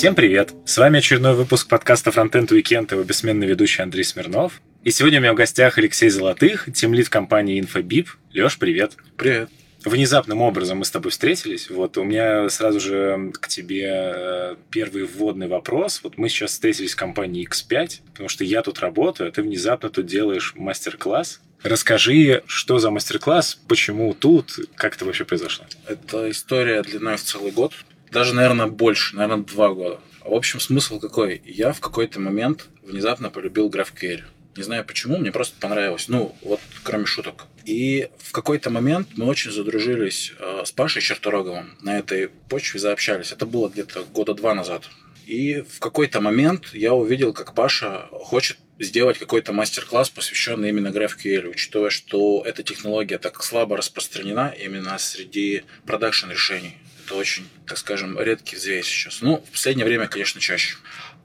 [0.00, 0.54] Всем привет!
[0.64, 4.62] С вами очередной выпуск подкаста Frontend Weekend, его бессменный ведущий Андрей Смирнов.
[4.82, 8.06] И сегодня у меня в гостях Алексей Золотых, тимлид компании InfoBip.
[8.32, 8.92] Леш, привет!
[9.18, 9.50] Привет!
[9.84, 11.70] Внезапным образом мы с тобой встретились.
[11.70, 16.00] Вот у меня сразу же к тебе э, первый вводный вопрос.
[16.02, 19.88] Вот мы сейчас встретились в компании X5, потому что я тут работаю, а ты внезапно
[19.88, 21.40] тут делаешь мастер-класс.
[21.62, 25.66] Расскажи, что за мастер-класс, почему тут, как это вообще произошло?
[25.86, 27.72] Это история длиной в целый год
[28.10, 30.00] даже, наверное, больше, наверное, два года.
[30.24, 31.42] В общем, смысл какой?
[31.44, 34.22] Я в какой-то момент внезапно полюбил GraphQL.
[34.56, 36.08] Не знаю почему, мне просто понравилось.
[36.08, 37.46] Ну, вот кроме шуток.
[37.64, 41.76] И в какой-то момент мы очень задружились э, с Пашей Чертороговым.
[41.82, 43.32] На этой почве заобщались.
[43.32, 44.84] Это было где-то года два назад.
[45.26, 51.48] И в какой-то момент я увидел, как Паша хочет сделать какой-то мастер-класс, посвященный именно GraphQL,
[51.48, 56.76] учитывая, что эта технология так слабо распространена именно среди продакшн решений.
[57.04, 59.20] Это очень, так скажем, редкий взвесь сейчас.
[59.20, 60.76] Ну, в последнее время, конечно, чаще.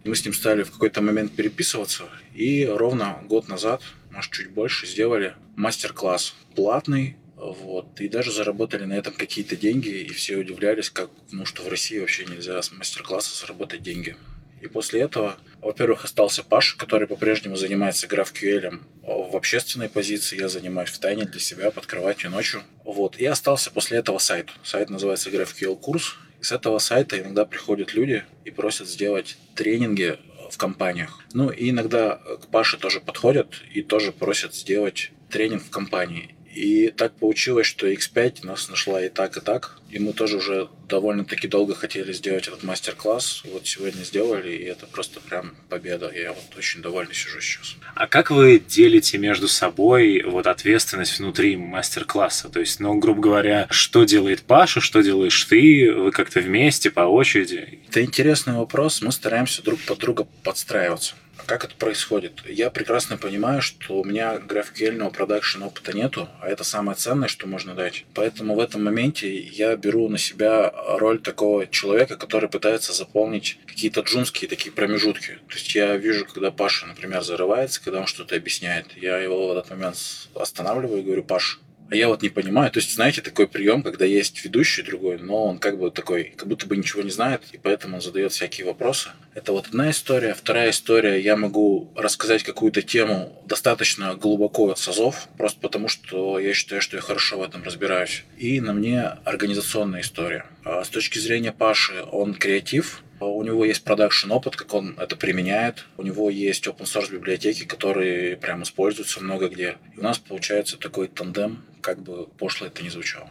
[0.03, 2.03] Мы с ним стали в какой-то момент переписываться,
[2.35, 3.81] и ровно год назад,
[4.15, 10.09] может, чуть больше, сделали мастер-класс платный, вот, и даже заработали на этом какие-то деньги, и
[10.13, 14.15] все удивлялись, как, ну, что в России вообще нельзя с мастер-класса заработать деньги.
[14.61, 20.39] И после этого, во-первых, остался Паша, который по-прежнему занимается GraphQL в общественной позиции.
[20.39, 22.63] Я занимаюсь в тайне для себя, под кроватью ночью.
[22.83, 23.17] Вот.
[23.17, 24.49] И остался после этого сайт.
[24.63, 26.15] Сайт называется GraphQL курс.
[26.39, 30.17] И с этого сайта иногда приходят люди и просят сделать тренинги
[30.49, 31.19] в компаниях.
[31.33, 36.34] Ну и иногда к Паше тоже подходят и тоже просят сделать тренинг в компании.
[36.55, 39.77] И так получилось, что X5 нас нашла и так, и так.
[39.89, 43.43] И мы тоже уже довольно-таки долго хотели сделать этот мастер-класс.
[43.45, 46.11] Вот сегодня сделали, и это просто прям победа.
[46.13, 47.75] Я вот очень довольный сижу сейчас.
[47.93, 52.49] А как вы делите между собой вот ответственность внутри мастер-класса?
[52.49, 55.91] То есть, ну, грубо говоря, что делает Паша, что делаешь ты?
[55.93, 57.79] Вы как-то вместе, по очереди?
[57.89, 59.01] Это интересный вопрос.
[59.01, 61.15] Мы стараемся друг под друга подстраиваться.
[61.45, 62.41] Как это происходит?
[62.45, 67.47] Я прекрасно понимаю, что у меня GraphQL продакшн опыта нету, а это самое ценное, что
[67.47, 68.05] можно дать.
[68.13, 74.01] Поэтому в этом моменте я беру на себя роль такого человека, который пытается заполнить какие-то
[74.01, 75.39] джунские такие промежутки.
[75.47, 79.51] То есть я вижу, когда Паша, например, зарывается, когда он что-то объясняет, я его в
[79.57, 79.97] этот момент
[80.33, 81.59] останавливаю и говорю, Паш,
[81.89, 82.71] а я вот не понимаю.
[82.71, 86.47] То есть, знаете, такой прием, когда есть ведущий другой, но он как бы такой, как
[86.47, 89.09] будто бы ничего не знает, и поэтому он задает всякие вопросы.
[89.33, 90.33] Это вот одна история.
[90.33, 96.53] Вторая история, я могу рассказать какую-то тему достаточно глубоко с азов, просто потому что я
[96.53, 98.23] считаю, что я хорошо в этом разбираюсь.
[98.37, 100.45] И на мне организационная история.
[100.63, 105.15] А с точки зрения Паши, он креатив, у него есть продакшн опыт, как он это
[105.15, 105.85] применяет.
[105.97, 109.77] У него есть open source библиотеки, которые прям используются много где.
[109.95, 113.29] И у нас получается такой тандем, как бы пошло это не звучало.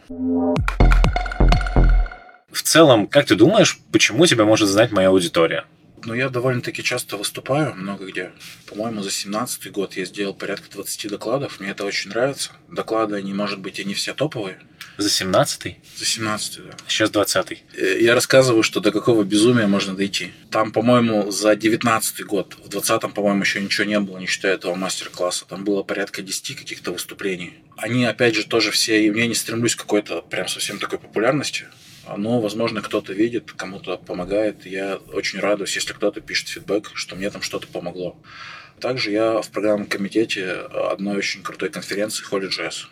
[2.49, 5.65] В целом, как ты думаешь, почему тебя может знать моя аудитория?
[6.05, 8.31] Ну, я довольно-таки часто выступаю, много где.
[8.67, 11.59] По-моему, за 17 год я сделал порядка 20 докладов.
[11.59, 12.51] Мне это очень нравится.
[12.69, 14.59] Доклады, они, может быть, и не все топовые.
[14.97, 15.79] За 17-й?
[15.97, 16.77] За 17 да.
[16.87, 17.63] Сейчас 20-й.
[17.73, 20.31] Э, я рассказываю, что до какого безумия можно дойти.
[20.51, 22.55] Там, по-моему, за 19 год.
[22.63, 25.45] В 20-м, по-моему, еще ничего не было, не считая этого мастер-класса.
[25.45, 27.55] Там было порядка 10 каких-то выступлений.
[27.77, 29.03] Они, опять же, тоже все...
[29.03, 31.65] И я не стремлюсь к какой-то прям совсем такой популярности
[32.17, 34.65] но, возможно, кто-то видит, кому-то помогает.
[34.65, 38.17] Я очень радуюсь, если кто-то пишет фидбэк, что мне там что-то помогло.
[38.79, 40.51] Также я в программном комитете
[40.91, 42.87] одной очень крутой конференции Holy.js.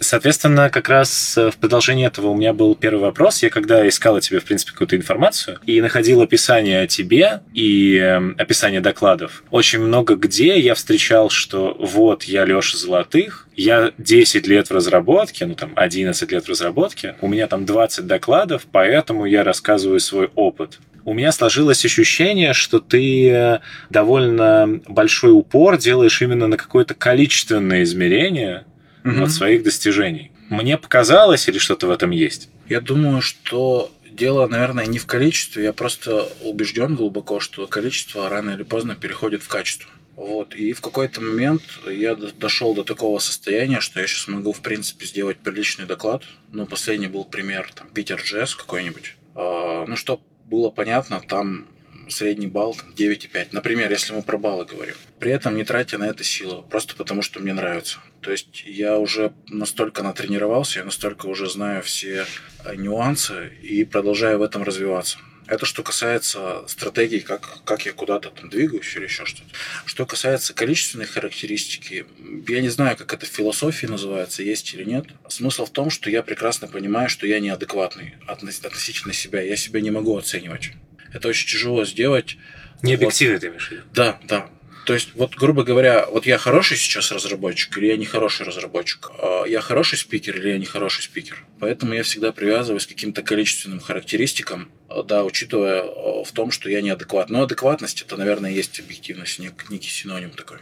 [0.00, 3.42] Соответственно, как раз э, в продолжении этого у меня был первый вопрос.
[3.42, 7.96] Я когда искал о тебе, в принципе, какую-то информацию и находил описание о тебе и
[7.96, 14.46] э, описание докладов, очень много где я встречал, что вот я Леша Золотых, я 10
[14.46, 19.26] лет в разработке, ну там 11 лет в разработке, у меня там 20 докладов, поэтому
[19.26, 23.58] я рассказываю свой опыт у меня сложилось ощущение, что ты э,
[23.90, 28.64] довольно большой упор делаешь именно на какое-то количественное измерение,
[29.04, 29.24] угу.
[29.24, 30.32] от своих достижений.
[30.50, 32.48] Мне показалось или что-то в этом есть?
[32.68, 35.64] Я думаю, что дело, наверное, не в количестве.
[35.64, 39.90] Я просто убежден глубоко, что количество рано или поздно переходит в качество.
[40.16, 40.54] Вот.
[40.54, 45.06] И в какой-то момент я дошел до такого состояния, что я сейчас могу, в принципе,
[45.06, 46.22] сделать приличный доклад.
[46.52, 49.16] Ну, последний был пример, там, Питер Джесс какой-нибудь.
[49.34, 51.66] А, ну, что было понятно, там
[52.08, 53.48] средний балл 9,5.
[53.52, 54.94] Например, если мы про баллы говорим.
[55.18, 57.98] При этом не тратя на это силу, просто потому что мне нравится.
[58.24, 62.26] То есть я уже настолько натренировался, я настолько уже знаю все
[62.64, 65.18] э, нюансы и продолжаю в этом развиваться.
[65.46, 69.50] Это что касается стратегии, как, как я куда-то там двигаюсь или еще что-то.
[69.84, 72.06] Что касается количественной характеристики,
[72.48, 75.04] я не знаю, как это в философии называется, есть или нет.
[75.28, 79.42] Смысл в том, что я прекрасно понимаю, что я неадекватный относительно себя.
[79.42, 80.70] Я себя не могу оценивать.
[81.12, 82.38] Это очень тяжело сделать.
[82.80, 83.40] Не объективно вот.
[83.42, 83.82] ты имеешь в виду?
[83.92, 84.48] Да, да.
[84.84, 89.10] То есть, вот, грубо говоря, вот я хороший сейчас разработчик или я не хороший разработчик?
[89.18, 91.44] А я хороший спикер или я не хороший спикер?
[91.58, 96.68] Поэтому я всегда привязываюсь к каким-то количественным характеристикам, а, да, учитывая а, в том, что
[96.68, 97.30] я неадекват.
[97.30, 100.58] Но адекватность это, наверное, есть объективность, некий синоним такой.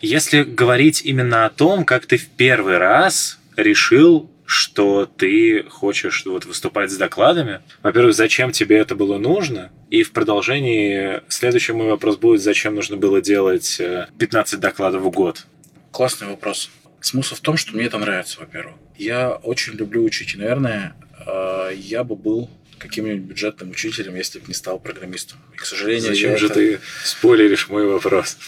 [0.00, 6.44] Если говорить именно о том, как ты в первый раз решил что ты хочешь вот,
[6.46, 7.60] выступать с докладами.
[7.82, 9.72] Во-первых, зачем тебе это было нужно?
[9.90, 13.80] И в продолжении следующий мой вопрос будет, зачем нужно было делать
[14.18, 15.46] 15 э, докладов в год?
[15.90, 16.70] Классный вопрос.
[17.00, 18.76] Смысл в том, что мне это нравится, во-первых.
[18.96, 20.94] Я очень люблю учить, и, наверное,
[21.26, 22.48] э, я бы был
[22.78, 25.38] каким-нибудь бюджетным учителем, если бы не стал программистом.
[25.52, 26.54] И, к сожалению, Зачем же это...
[26.54, 28.36] ты спойлеришь мой вопрос?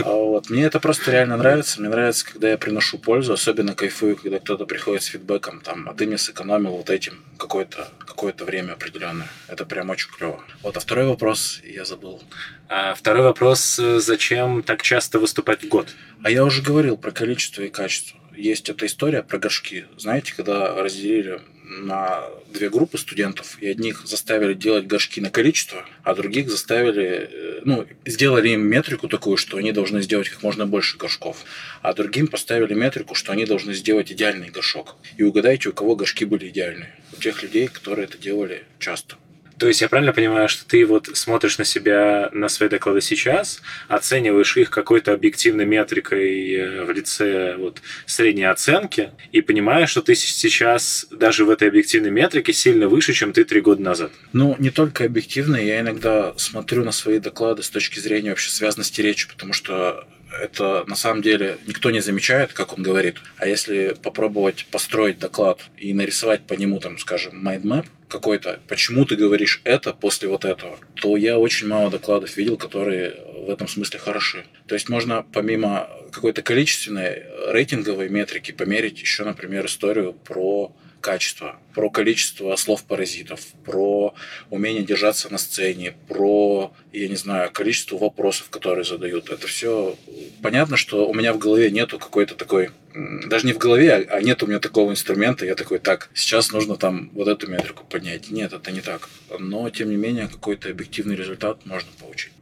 [0.00, 1.80] А вот, мне это просто реально нравится.
[1.80, 5.94] Мне нравится, когда я приношу пользу, особенно кайфую, когда кто-то приходит с фидбэком, там, а
[5.94, 9.28] ты мне сэкономил вот этим какое-то какое время определенное.
[9.48, 10.42] Это прям очень клево.
[10.62, 12.22] Вот, а второй вопрос я забыл.
[12.68, 15.88] А второй вопрос, зачем так часто выступать в год?
[16.22, 18.19] А я уже говорил про количество и качество.
[18.36, 19.86] Есть эта история про горшки.
[19.96, 21.40] Знаете, когда разделили
[21.70, 27.60] на две группы студентов, и одних заставили делать горшки на количество, а других заставили, э,
[27.64, 31.44] ну, сделали им метрику такую, что они должны сделать как можно больше горшков,
[31.82, 34.96] а другим поставили метрику, что они должны сделать идеальный горшок.
[35.16, 36.92] И угадайте, у кого горшки были идеальные.
[37.16, 39.16] У тех людей, которые это делали часто.
[39.60, 43.60] То есть я правильно понимаю, что ты вот смотришь на себя, на свои доклады сейчас,
[43.88, 50.14] оцениваешь их какой-то объективной метрикой э, в лице вот средней оценки и понимаешь, что ты
[50.14, 54.12] сейчас даже в этой объективной метрике сильно выше, чем ты три года назад?
[54.32, 59.02] Ну, не только объективной, я иногда смотрю на свои доклады с точки зрения вообще связности
[59.02, 60.06] речи, потому что
[60.40, 63.16] это на самом деле никто не замечает, как он говорит.
[63.36, 69.16] А если попробовать построить доклад и нарисовать по нему, там, скажем, mindmap какой-то, почему ты
[69.16, 73.14] говоришь это после вот этого, то я очень мало докладов видел, которые
[73.46, 74.44] в этом смысле хороши.
[74.66, 81.90] То есть можно помимо какой-то количественной рейтинговой метрики померить еще, например, историю про качество, про
[81.90, 84.14] количество слов-паразитов, про
[84.50, 89.30] умение держаться на сцене, про, я не знаю, количество вопросов, которые задают.
[89.30, 89.96] Это все
[90.42, 94.42] понятно, что у меня в голове нету какой-то такой, даже не в голове, а нет
[94.42, 98.30] у меня такого инструмента, я такой, так, сейчас нужно там вот эту метрику поднять.
[98.30, 99.08] Нет, это не так.
[99.38, 102.32] Но, тем не менее, какой-то объективный результат можно получить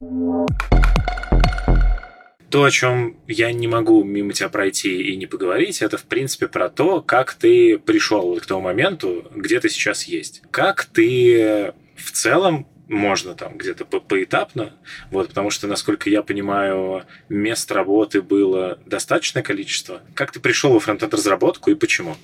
[2.51, 6.49] то, о чем я не могу мимо тебя пройти и не поговорить, это, в принципе,
[6.49, 10.43] про то, как ты пришел к тому моменту, где ты сейчас есть.
[10.51, 14.73] Как ты в целом можно там где-то по поэтапно,
[15.11, 20.01] вот, потому что, насколько я понимаю, мест работы было достаточное количество.
[20.15, 22.17] Как ты пришел во фронтенд-разработку и почему?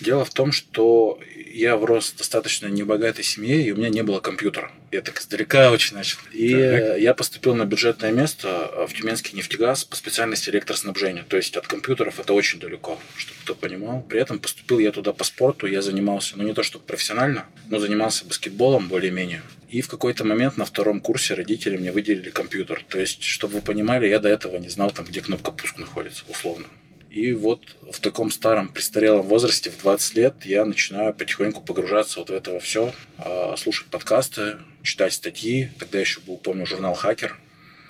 [0.00, 1.18] Дело в том, что
[1.54, 4.72] я врос в достаточно небогатой семье, и у меня не было компьютера.
[4.90, 6.18] Я так издалека очень начал.
[6.32, 7.00] И так.
[7.00, 11.24] я поступил на бюджетное место в Тюменский нефтегаз по специальности электроснабжения.
[11.28, 14.02] То есть от компьютеров это очень далеко, чтобы кто понимал.
[14.02, 17.78] При этом поступил я туда по спорту, я занимался, ну не то чтобы профессионально, но
[17.78, 19.42] занимался баскетболом более-менее.
[19.68, 22.84] И в какой-то момент на втором курсе родители мне выделили компьютер.
[22.88, 26.24] То есть, чтобы вы понимали, я до этого не знал, там, где кнопка пуск находится,
[26.28, 26.66] условно.
[27.14, 27.60] И вот
[27.92, 32.58] в таком старом, престарелом возрасте, в 20 лет, я начинаю потихоньку погружаться вот в это
[32.58, 35.70] все, а, слушать подкасты, читать статьи.
[35.78, 37.38] Тогда еще был, помню, журнал «Хакер».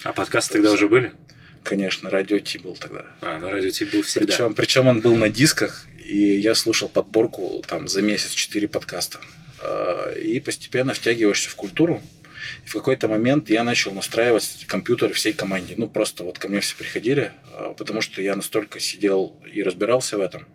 [0.03, 1.15] А подкасты тогда уже были?
[1.63, 3.07] Конечно, радио Ти был тогда.
[3.23, 4.27] А, ну радио Ти был всегда.
[4.27, 9.21] Причем, причем он был на дисках, и я слушал подборку там за месяц четыре подкаста.
[9.63, 12.03] А, и постепенно втягиваешься в культуру.
[12.65, 15.75] И в какой-то момент я начал настраивать компьютеры всей команде.
[15.77, 20.19] Ну, просто вот ко мне все приходили, а, потому что я настолько сидел и разбирался
[20.19, 20.47] в этом.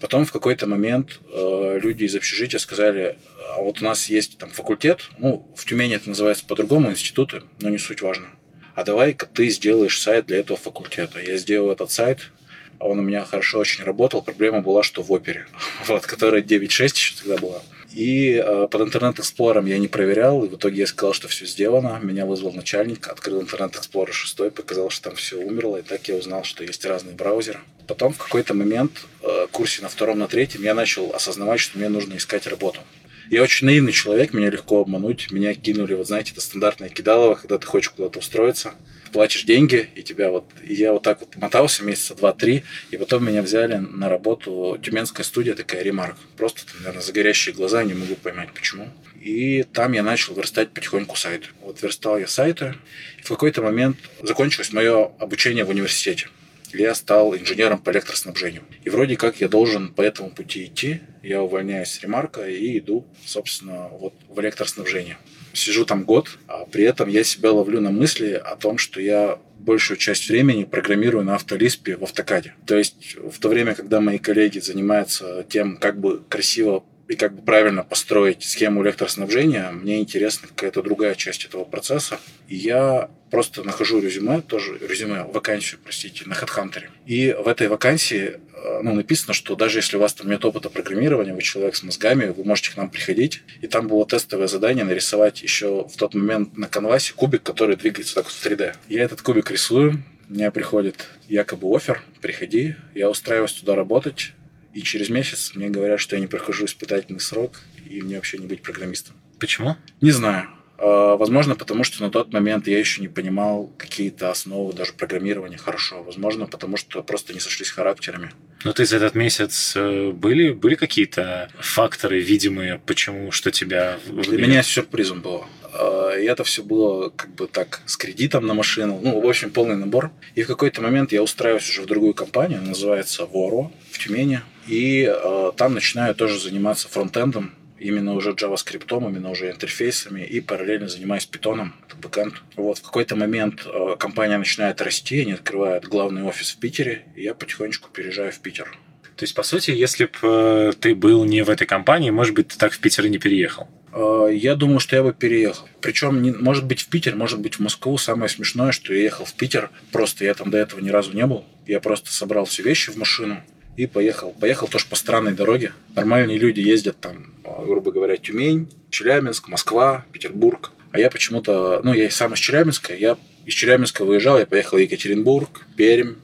[0.00, 3.18] Потом в какой-то момент э, люди из общежития сказали,
[3.56, 7.68] а вот у нас есть там факультет, ну, в Тюмени это называется по-другому, институты, но
[7.68, 8.28] не суть важно.
[8.74, 11.20] А давай-ка ты сделаешь сайт для этого факультета.
[11.20, 12.30] Я сделал этот сайт,
[12.78, 14.22] он у меня хорошо очень работал.
[14.22, 15.46] Проблема была, что в опере,
[15.86, 17.62] вот, которая 9.6 еще тогда была.
[17.96, 21.28] И э, под Internet Explorer ом я не проверял, и в итоге я сказал, что
[21.28, 21.98] все сделано.
[22.02, 26.16] Меня вызвал начальник, открыл Internet Explorer 6, показал, что там все умерло, и так я
[26.16, 27.60] узнал, что есть разные браузеры.
[27.86, 31.88] Потом в какой-то момент, э, курсе на втором, на третьем, я начал осознавать, что мне
[31.88, 32.80] нужно искать работу.
[33.30, 35.30] Я очень наивный человек, меня легко обмануть.
[35.30, 38.74] Меня кинули, вот знаете, это стандартное кидалово, когда ты хочешь куда-то устроиться
[39.16, 40.44] платишь деньги, и тебя вот...
[40.62, 45.24] И я вот так вот мотался месяца два-три, и потом меня взяли на работу Тюменская
[45.24, 46.16] студия, такая ремарк.
[46.36, 48.90] Просто, наверное, за горящие глаза, не могу поймать, почему.
[49.20, 51.46] И там я начал верстать потихоньку сайты.
[51.62, 52.74] Вот верстал я сайты,
[53.18, 56.28] и в какой-то момент закончилось мое обучение в университете
[56.76, 58.62] я стал инженером по электроснабжению.
[58.84, 61.00] И вроде как я должен по этому пути идти.
[61.22, 65.18] Я увольняюсь с ремарка и иду, собственно, вот в электроснабжение
[65.56, 69.38] сижу там год, а при этом я себя ловлю на мысли о том, что я
[69.58, 72.54] большую часть времени программирую на автолиспе в автокаде.
[72.66, 77.34] То есть в то время, когда мои коллеги занимаются тем, как бы красиво и как
[77.34, 82.18] бы правильно построить схему электроснабжения, мне интересна какая-то другая часть этого процесса.
[82.48, 86.84] И я просто нахожу резюме, тоже резюме, вакансию, простите, на HeadHunter.
[87.06, 90.68] И в этой вакансии э, ну, написано, что даже если у вас там нет опыта
[90.68, 93.42] программирования, вы человек с мозгами, вы можете к нам приходить.
[93.60, 98.14] И там было тестовое задание нарисовать еще в тот момент на канвасе кубик, который двигается
[98.14, 98.74] так вот в 3D.
[98.88, 104.32] Я этот кубик рисую, меня приходит якобы офер, приходи, я устраиваюсь туда работать,
[104.76, 108.46] и через месяц мне говорят, что я не прохожу испытательный срок, и мне вообще не
[108.46, 109.16] быть программистом.
[109.40, 109.76] Почему?
[110.02, 110.48] Не знаю.
[110.76, 115.56] А, возможно, потому что на тот момент я еще не понимал какие-то основы даже программирования
[115.56, 116.02] хорошо.
[116.02, 118.32] Возможно, потому что просто не сошлись характерами.
[118.64, 123.98] Но ты за этот месяц э, были, были какие-то факторы видимые, почему, что тебя...
[124.10, 125.46] Для меня сюрпризом было.
[125.72, 129.00] А, и это все было как бы так с кредитом на машину.
[129.02, 130.10] Ну, в общем, полный набор.
[130.34, 134.42] И в какой-то момент я устраиваюсь уже в другую компанию, называется Воро в Тюмени.
[134.66, 140.88] И э, там начинаю тоже заниматься фронтендом, именно уже JavaScript, именно уже интерфейсами, и параллельно
[140.88, 142.34] занимаюсь питоном, это бэкэнд.
[142.56, 147.22] Вот, в какой-то момент э, компания начинает расти, они открывают главный офис в Питере, и
[147.22, 148.76] я потихонечку переезжаю в Питер.
[149.16, 152.48] То есть, по сути, если бы э, ты был не в этой компании, может быть,
[152.48, 153.68] ты так в Питер и не переехал?
[153.92, 155.66] Э, я думаю, что я бы переехал.
[155.80, 157.96] Причем, не, может быть, в Питер, может быть, в Москву.
[157.96, 161.24] Самое смешное, что я ехал в Питер, просто я там до этого ни разу не
[161.26, 161.44] был.
[161.66, 163.42] Я просто собрал все вещи в машину,
[163.76, 164.34] и поехал.
[164.40, 165.72] Поехал тоже по странной дороге.
[165.94, 170.70] Нормальные люди ездят там, а, грубо говоря, Тюмень, Челябинск, Москва, Петербург.
[170.92, 174.80] А я почему-то, ну, я сам из Челябинска, я из Челябинска выезжал, я поехал в
[174.80, 176.14] Екатеринбург, Пермь,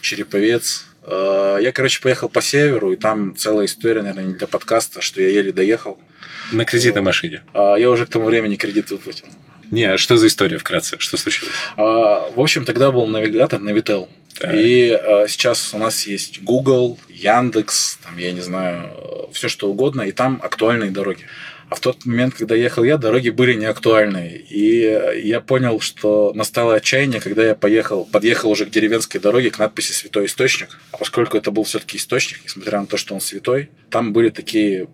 [0.00, 0.86] Череповец.
[1.02, 5.20] А, я, короче, поехал по северу, и там целая история, наверное, не для подкаста, что
[5.20, 5.98] я еле доехал.
[6.52, 7.42] На кредитной машине?
[7.52, 9.26] А, я уже к тому времени кредит выплатил.
[9.70, 10.96] Не, а что за история вкратце?
[10.98, 11.54] Что случилось?
[11.76, 14.08] А, в общем, тогда был навигатор Navitel.
[14.40, 14.54] Так.
[14.54, 18.90] И а, сейчас у нас есть Google, Яндекс, там, я не знаю,
[19.32, 21.24] все что угодно, и там актуальные дороги.
[21.68, 24.38] А в тот момент, когда ехал я, дороги были не актуальные.
[24.38, 29.58] И я понял, что настало отчаяние, когда я поехал, подъехал уже к деревенской дороге, к
[29.58, 30.80] надписи «Святой источник».
[30.90, 34.88] А поскольку это был все-таки источник, несмотря на то, что он святой, там были такие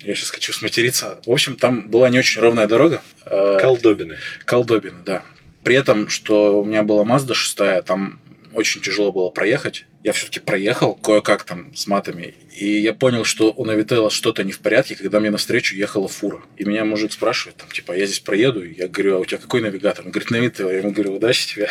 [0.00, 1.18] я сейчас хочу сматериться.
[1.26, 3.02] В общем, там была не очень ровная дорога.
[3.26, 4.16] Э, Колдобины.
[4.44, 5.22] Колдобины, да.
[5.64, 8.20] При этом, что у меня была Mazda 6, там
[8.52, 9.86] очень тяжело было проехать.
[10.04, 12.34] Я все-таки проехал кое-как там с матами.
[12.56, 16.42] И я понял, что у Навителла что-то не в порядке, когда мне навстречу ехала фура.
[16.56, 18.64] И меня мужик спрашивает, там, типа, я здесь проеду?
[18.64, 20.04] Я говорю, а у тебя какой навигатор?
[20.04, 20.70] Он говорит, Навителл.
[20.70, 21.68] Я ему говорю, удачи тебе.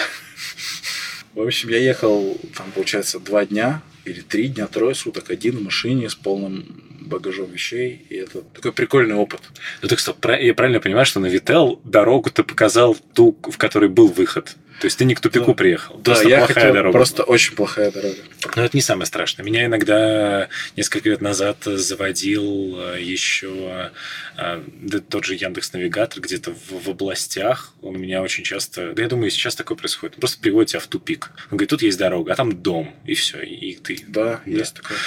[1.33, 5.61] В общем, я ехал, там, получается, два дня или три дня, трое суток, один в
[5.61, 9.41] машине с полным багажом вещей, и это такой прикольный опыт.
[9.81, 13.89] Ну так стоп, я правильно понимаю, что на Вител дорогу ты показал ту, в которой
[13.89, 14.55] был выход?
[14.79, 15.53] То есть ты не к тупику да.
[15.53, 15.95] приехал.
[15.97, 16.93] Да, просто я плохая хотел, дорога.
[16.93, 18.17] Просто очень плохая дорога.
[18.55, 19.43] Но это не самое страшное.
[19.43, 23.91] Меня иногда несколько лет назад заводил э, еще
[24.37, 27.73] э, да, тот же Яндекс Навигатор где-то в, в областях.
[27.81, 30.15] Он у меня очень часто, да я думаю, сейчас такое происходит.
[30.17, 31.31] Он просто приводит тебя в тупик.
[31.49, 34.05] Он говорит, тут есть дорога, а там дом, и все, и ты.
[34.07, 34.51] Да, да.
[34.51, 34.97] есть такое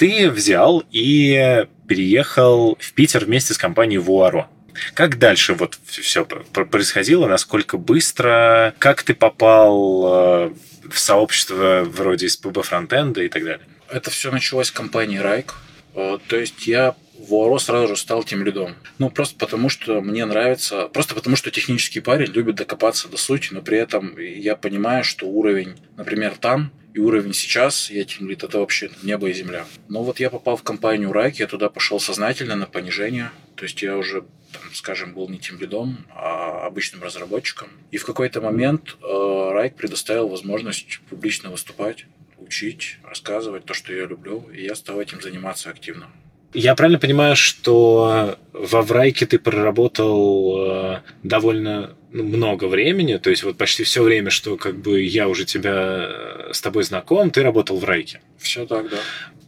[0.00, 4.48] ты взял и переехал в Питер вместе с компанией Вуаро.
[4.94, 10.54] Как дальше вот все происходило, насколько быстро, как ты попал э,
[10.88, 13.66] в сообщество вроде СПБ фронтенда и так далее?
[13.90, 15.54] Это все началось с компании Райк.
[15.94, 18.76] Э, то есть я в УАРО сразу же стал тем лидом.
[18.98, 23.48] Ну, просто потому, что мне нравится, просто потому, что технический парень любит докопаться до сути,
[23.52, 28.42] но при этом я понимаю, что уровень, например, там и уровень сейчас, я тем лид,
[28.42, 29.66] это вообще небо и земля.
[29.88, 33.80] Но вот я попал в компанию Райк, я туда пошел сознательно на понижение, то есть
[33.82, 37.68] я уже, там, скажем, был не тем лидом, а обычным разработчиком.
[37.90, 42.06] И в какой-то момент э, Райк предоставил возможность публично выступать,
[42.38, 46.08] учить, рассказывать то, что я люблю, и я стал этим заниматься активно.
[46.52, 53.56] Я правильно понимаю, что во Врайке ты проработал э, довольно много времени, то есть вот
[53.56, 57.78] почти все время, что как бы я уже тебя э, с тобой знаком, ты работал
[57.78, 58.20] в Райке.
[58.38, 58.98] Все так, да.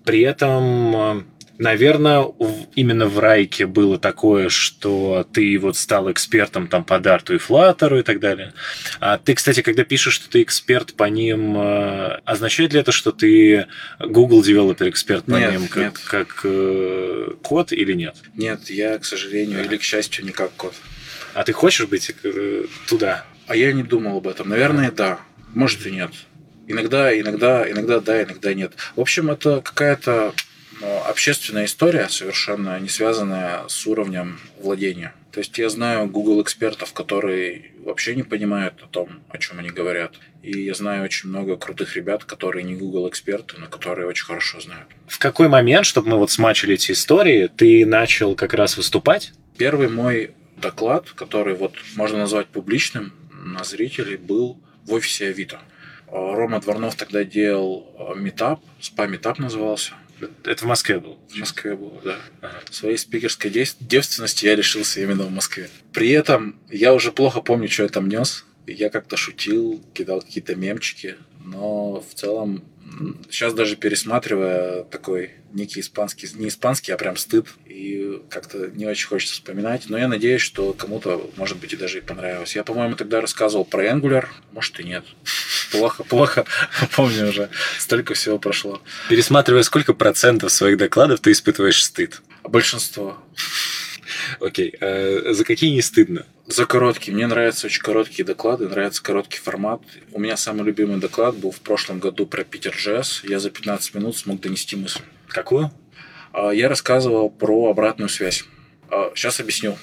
[0.04, 1.22] При этом э,
[1.62, 2.26] Наверное,
[2.74, 8.00] именно в Райке было такое, что ты вот стал экспертом там по Дарту и Флаттеру
[8.00, 8.52] и так далее.
[8.98, 13.12] А ты, кстати, когда пишешь, что ты эксперт по ним, э, означает ли это, что
[13.12, 13.66] ты
[14.00, 15.98] Google Developer эксперт по Нет, ним как, нет.
[15.98, 18.16] как э, код или нет?
[18.34, 20.74] Нет, я, к сожалению, или к счастью, не как код.
[21.34, 23.24] А ты хочешь быть э, туда?
[23.46, 24.48] А я не думал об этом.
[24.48, 25.20] Наверное, да.
[25.54, 26.10] Может и нет.
[26.66, 28.72] Иногда, иногда, иногда да, иногда нет.
[28.96, 30.32] В общем, это какая-то
[30.80, 35.12] ну, общественная история, совершенно не связанная с уровнем владения.
[35.30, 39.70] То есть я знаю Google экспертов, которые вообще не понимают о том, о чем они
[39.70, 40.14] говорят.
[40.42, 44.60] И я знаю очень много крутых ребят, которые не Google эксперты, но которые очень хорошо
[44.60, 44.88] знают.
[45.06, 49.32] В какой момент, чтобы мы вот смачили эти истории, ты начал как раз выступать?
[49.56, 50.32] Первый мой
[50.62, 55.60] доклад, который вот можно назвать публичным на зрителей, был в офисе Авито.
[56.06, 59.94] Рома Дворнов тогда делал метап, спа-метап назывался.
[60.44, 61.18] Это в Москве был?
[61.28, 62.16] В Москве было, да.
[62.40, 62.60] Ага.
[62.70, 65.68] Своей спикерской девственности я решился именно в Москве.
[65.92, 68.44] При этом я уже плохо помню, что я там нес.
[68.66, 72.62] Я как-то шутил, кидал какие-то мемчики, но в целом
[73.30, 79.06] сейчас даже пересматривая такой некий испанский, не испанский, а прям стыд, и как-то не очень
[79.08, 82.56] хочется вспоминать, но я надеюсь, что кому-то, может быть, и даже и понравилось.
[82.56, 85.04] Я, по-моему, тогда рассказывал про Angular, может и нет.
[85.70, 86.44] Плохо, плохо,
[86.96, 88.82] помню уже, столько всего прошло.
[89.08, 92.20] Пересматривая, сколько процентов своих докладов ты испытываешь стыд?
[92.44, 93.18] Большинство.
[94.40, 94.74] Окей.
[94.80, 96.26] А за какие не стыдно?
[96.46, 97.14] За короткие.
[97.14, 99.82] Мне нравятся очень короткие доклады, нравится короткий формат.
[100.10, 103.22] У меня самый любимый доклад был в прошлом году про Питер Джесс.
[103.24, 105.00] Я за 15 минут смог донести мысль.
[105.28, 105.70] Какую?
[106.34, 108.44] Я рассказывал про обратную связь.
[109.14, 109.78] Сейчас объясню.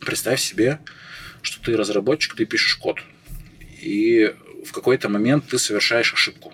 [0.00, 0.80] Представь себе,
[1.42, 2.98] что ты разработчик, ты пишешь код.
[3.80, 6.52] И в какой-то момент ты совершаешь ошибку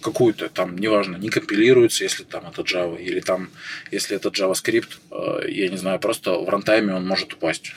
[0.00, 3.50] какую-то там, неважно, не компилируется, если там это Java, или там,
[3.90, 7.72] если это JavaScript, я не знаю, просто в рантайме он может упасть.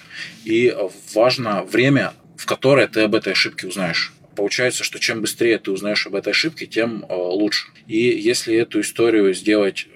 [0.45, 0.75] И
[1.15, 4.13] важно время, в которое ты об этой ошибке узнаешь.
[4.35, 7.67] Получается, что чем быстрее ты узнаешь об этой ошибке, тем лучше.
[7.87, 9.87] И если эту историю сделать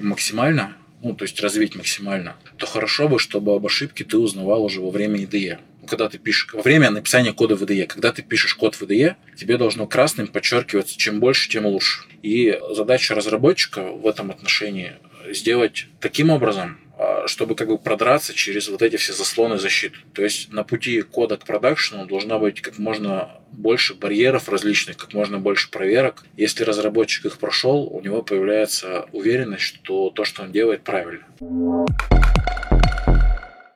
[0.00, 4.80] максимально, ну, то есть развить максимально, то хорошо бы, чтобы об ошибке ты узнавал уже
[4.80, 5.58] во время IDE
[5.92, 9.14] когда ты пишешь, во время написания кода в IDE, когда ты пишешь код в IDE,
[9.36, 12.04] тебе должно красным подчеркиваться, чем больше, тем лучше.
[12.22, 14.94] И задача разработчика в этом отношении
[15.28, 16.78] сделать таким образом,
[17.26, 19.98] чтобы как бы продраться через вот эти все заслоны защиты.
[20.14, 25.12] То есть на пути кода к продакшену должна быть как можно больше барьеров различных, как
[25.12, 26.24] можно больше проверок.
[26.38, 31.26] Если разработчик их прошел, у него появляется уверенность, что то, что он делает, правильно.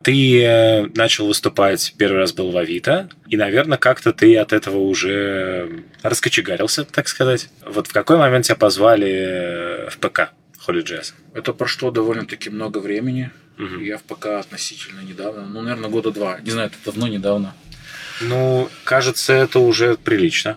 [0.06, 4.78] Ты э, начал выступать, первый раз был в Авито, и, наверное, как-то ты от этого
[4.78, 7.48] уже раскочегарился, так сказать.
[7.66, 10.30] Вот в какой момент тебя позвали э, в ПК
[10.64, 11.12] Holy Jazz?
[11.34, 13.32] Это прошло довольно-таки много времени.
[13.58, 13.80] Угу.
[13.80, 16.38] Я в ПК относительно недавно, ну, наверное, года два.
[16.38, 17.56] Не знаю, это давно, недавно.
[18.20, 20.56] Ну, кажется, это уже прилично.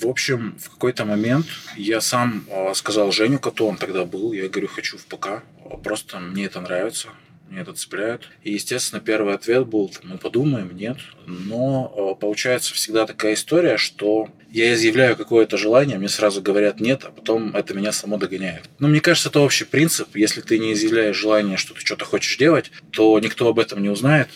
[0.00, 1.44] В общем, в какой-то момент
[1.76, 5.42] я сам э, сказал Женю Коту, он тогда был, я говорю, хочу в ПК,
[5.84, 7.10] просто мне это нравится
[7.48, 8.28] меня это цепляет.
[8.42, 10.98] И, естественно, первый ответ был, мы подумаем, нет.
[11.26, 17.10] Но получается всегда такая история, что я изъявляю какое-то желание, мне сразу говорят нет, а
[17.10, 18.64] потом это меня само догоняет.
[18.78, 20.16] Но мне кажется, это общий принцип.
[20.16, 23.90] Если ты не изъявляешь желание, что ты что-то хочешь делать, то никто об этом не
[23.90, 24.28] узнает,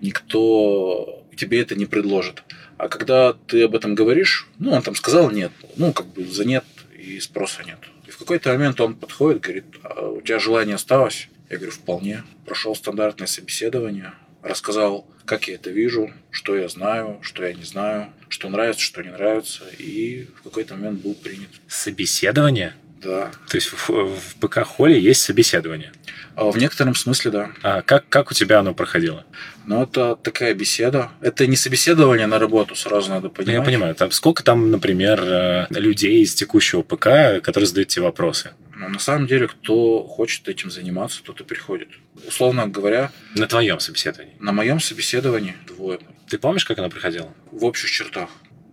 [0.00, 2.42] никто тебе это не предложит.
[2.78, 6.44] А когда ты об этом говоришь, ну, он там сказал нет, ну, как бы за
[6.44, 6.64] нет
[6.98, 7.78] и спроса нет.
[8.06, 11.28] И в какой-то момент он подходит, говорит, а у тебя желание осталось?
[11.48, 12.24] Я говорю, вполне.
[12.44, 18.12] Прошел стандартное собеседование, рассказал, как я это вижу, что я знаю, что я не знаю,
[18.28, 21.50] что нравится, что не нравится, и в какой-то момент был принят.
[21.68, 22.74] Собеседование?
[23.02, 23.30] Да.
[23.48, 25.92] То есть в, в ПК-холле есть собеседование?
[26.36, 27.50] А в некотором смысле, да.
[27.62, 29.24] А как, как у тебя оно проходило?
[29.64, 31.10] Ну, это такая беседа.
[31.22, 33.54] Это не собеседование на работу, сразу надо понимать.
[33.54, 33.94] Ну, я понимаю.
[33.94, 38.50] Там, сколько там, например, э, людей из текущего ПК, которые задают тебе вопросы?
[38.76, 41.88] Ну, на самом деле, кто хочет этим заниматься, тот и приходит.
[42.28, 43.10] Условно говоря...
[43.34, 44.34] На твоем собеседовании?
[44.38, 46.00] На моем собеседовании двое.
[46.28, 47.32] Ты помнишь, как оно проходило?
[47.50, 48.28] В общих чертах.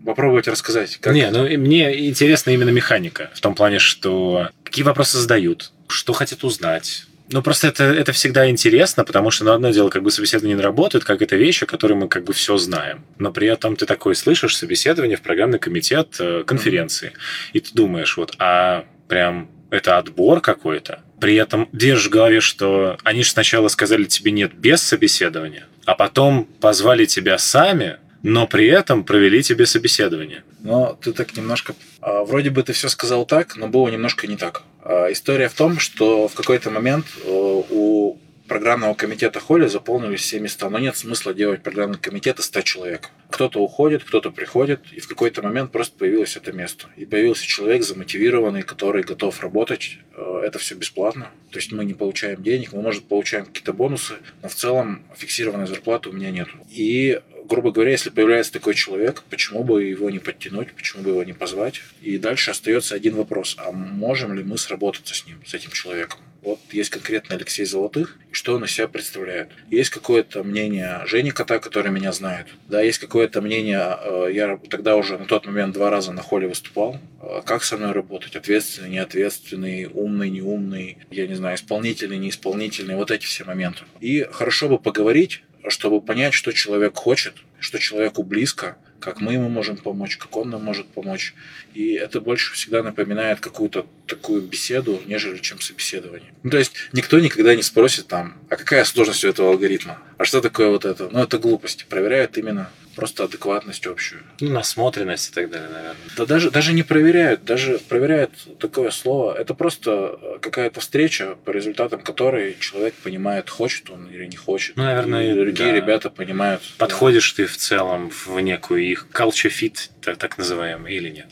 [0.06, 0.98] Попробовать рассказать.
[0.98, 1.14] Как...
[1.14, 3.32] Не, ну мне интересна именно механика.
[3.34, 8.50] В том плане, что какие вопросы задают, что хотят узнать, ну, просто это, это всегда
[8.50, 11.98] интересно, потому что, ну, одно дело, как бы собеседование не работает, как это вещи, которые
[11.98, 13.06] мы как бы все знаем.
[13.18, 17.14] Но при этом ты такой слышишь собеседование в программный комитет э, конференции,
[17.54, 21.02] и ты думаешь, вот, а прям это отбор какой-то.
[21.20, 25.96] При этом держишь в голове, что они же сначала сказали тебе нет без собеседования, а
[25.96, 30.44] потом позвали тебя сами, но при этом провели тебе собеседование.
[30.62, 31.76] Но ты так немножко...
[32.02, 34.64] А, вроде бы ты все сказал так, но было немножко не так.
[34.82, 40.40] А, история в том, что в какой-то момент что у программного комитета Холли заполнились все
[40.40, 43.10] места, но нет смысла делать программный комитет из 100 человек.
[43.30, 46.88] Кто-то уходит, кто-то приходит, и в какой-то момент просто появилось это место.
[46.98, 49.98] И появился человек замотивированный, который готов работать.
[50.16, 51.30] Э, это все бесплатно.
[51.52, 55.68] То есть мы не получаем денег, мы, может, получаем какие-то бонусы, но в целом фиксированной
[55.68, 56.48] зарплаты у меня нет.
[56.70, 57.22] И
[57.54, 61.34] грубо говоря, если появляется такой человек, почему бы его не подтянуть, почему бы его не
[61.34, 61.82] позвать?
[62.02, 63.56] И дальше остается один вопрос.
[63.60, 66.20] А можем ли мы сработаться с ним, с этим человеком?
[66.42, 69.50] Вот есть конкретно Алексей Золотых, и что он из себя представляет.
[69.70, 72.48] Есть какое-то мнение Жени Кота, который меня знает.
[72.68, 76.48] Да, есть какое-то мнение, э, я тогда уже на тот момент два раза на холле
[76.48, 82.96] выступал, э, как со мной работать, ответственный, неответственный, умный, неумный, я не знаю, исполнительный, неисполнительный,
[82.96, 83.84] вот эти все моменты.
[84.02, 89.50] И хорошо бы поговорить, чтобы понять, что человек хочет, что человеку близко, как мы ему
[89.50, 91.34] можем помочь, как он нам может помочь.
[91.74, 96.34] И это больше всегда напоминает какую-то такую беседу, нежели чем собеседование.
[96.44, 100.02] Ну, то есть никто никогда не спросит там, а какая сложность у этого алгоритма?
[100.18, 101.10] А что такое вот это?
[101.10, 101.86] Ну, это глупости.
[101.88, 104.22] Проверяют именно просто адекватность общую.
[104.40, 105.96] Ну, насмотренность и так далее, наверное.
[106.18, 109.34] Да даже, даже не проверяют, даже проверяют такое слово.
[109.34, 114.76] Это просто э, какая-то встреча, по результатам которой человек понимает, хочет он или не хочет.
[114.76, 115.76] Ну, наверное, и другие да.
[115.76, 116.62] ребята понимают.
[116.78, 117.44] Подходишь да.
[117.44, 121.28] ты в целом в некую их culture fit, так, так называемый, или нет?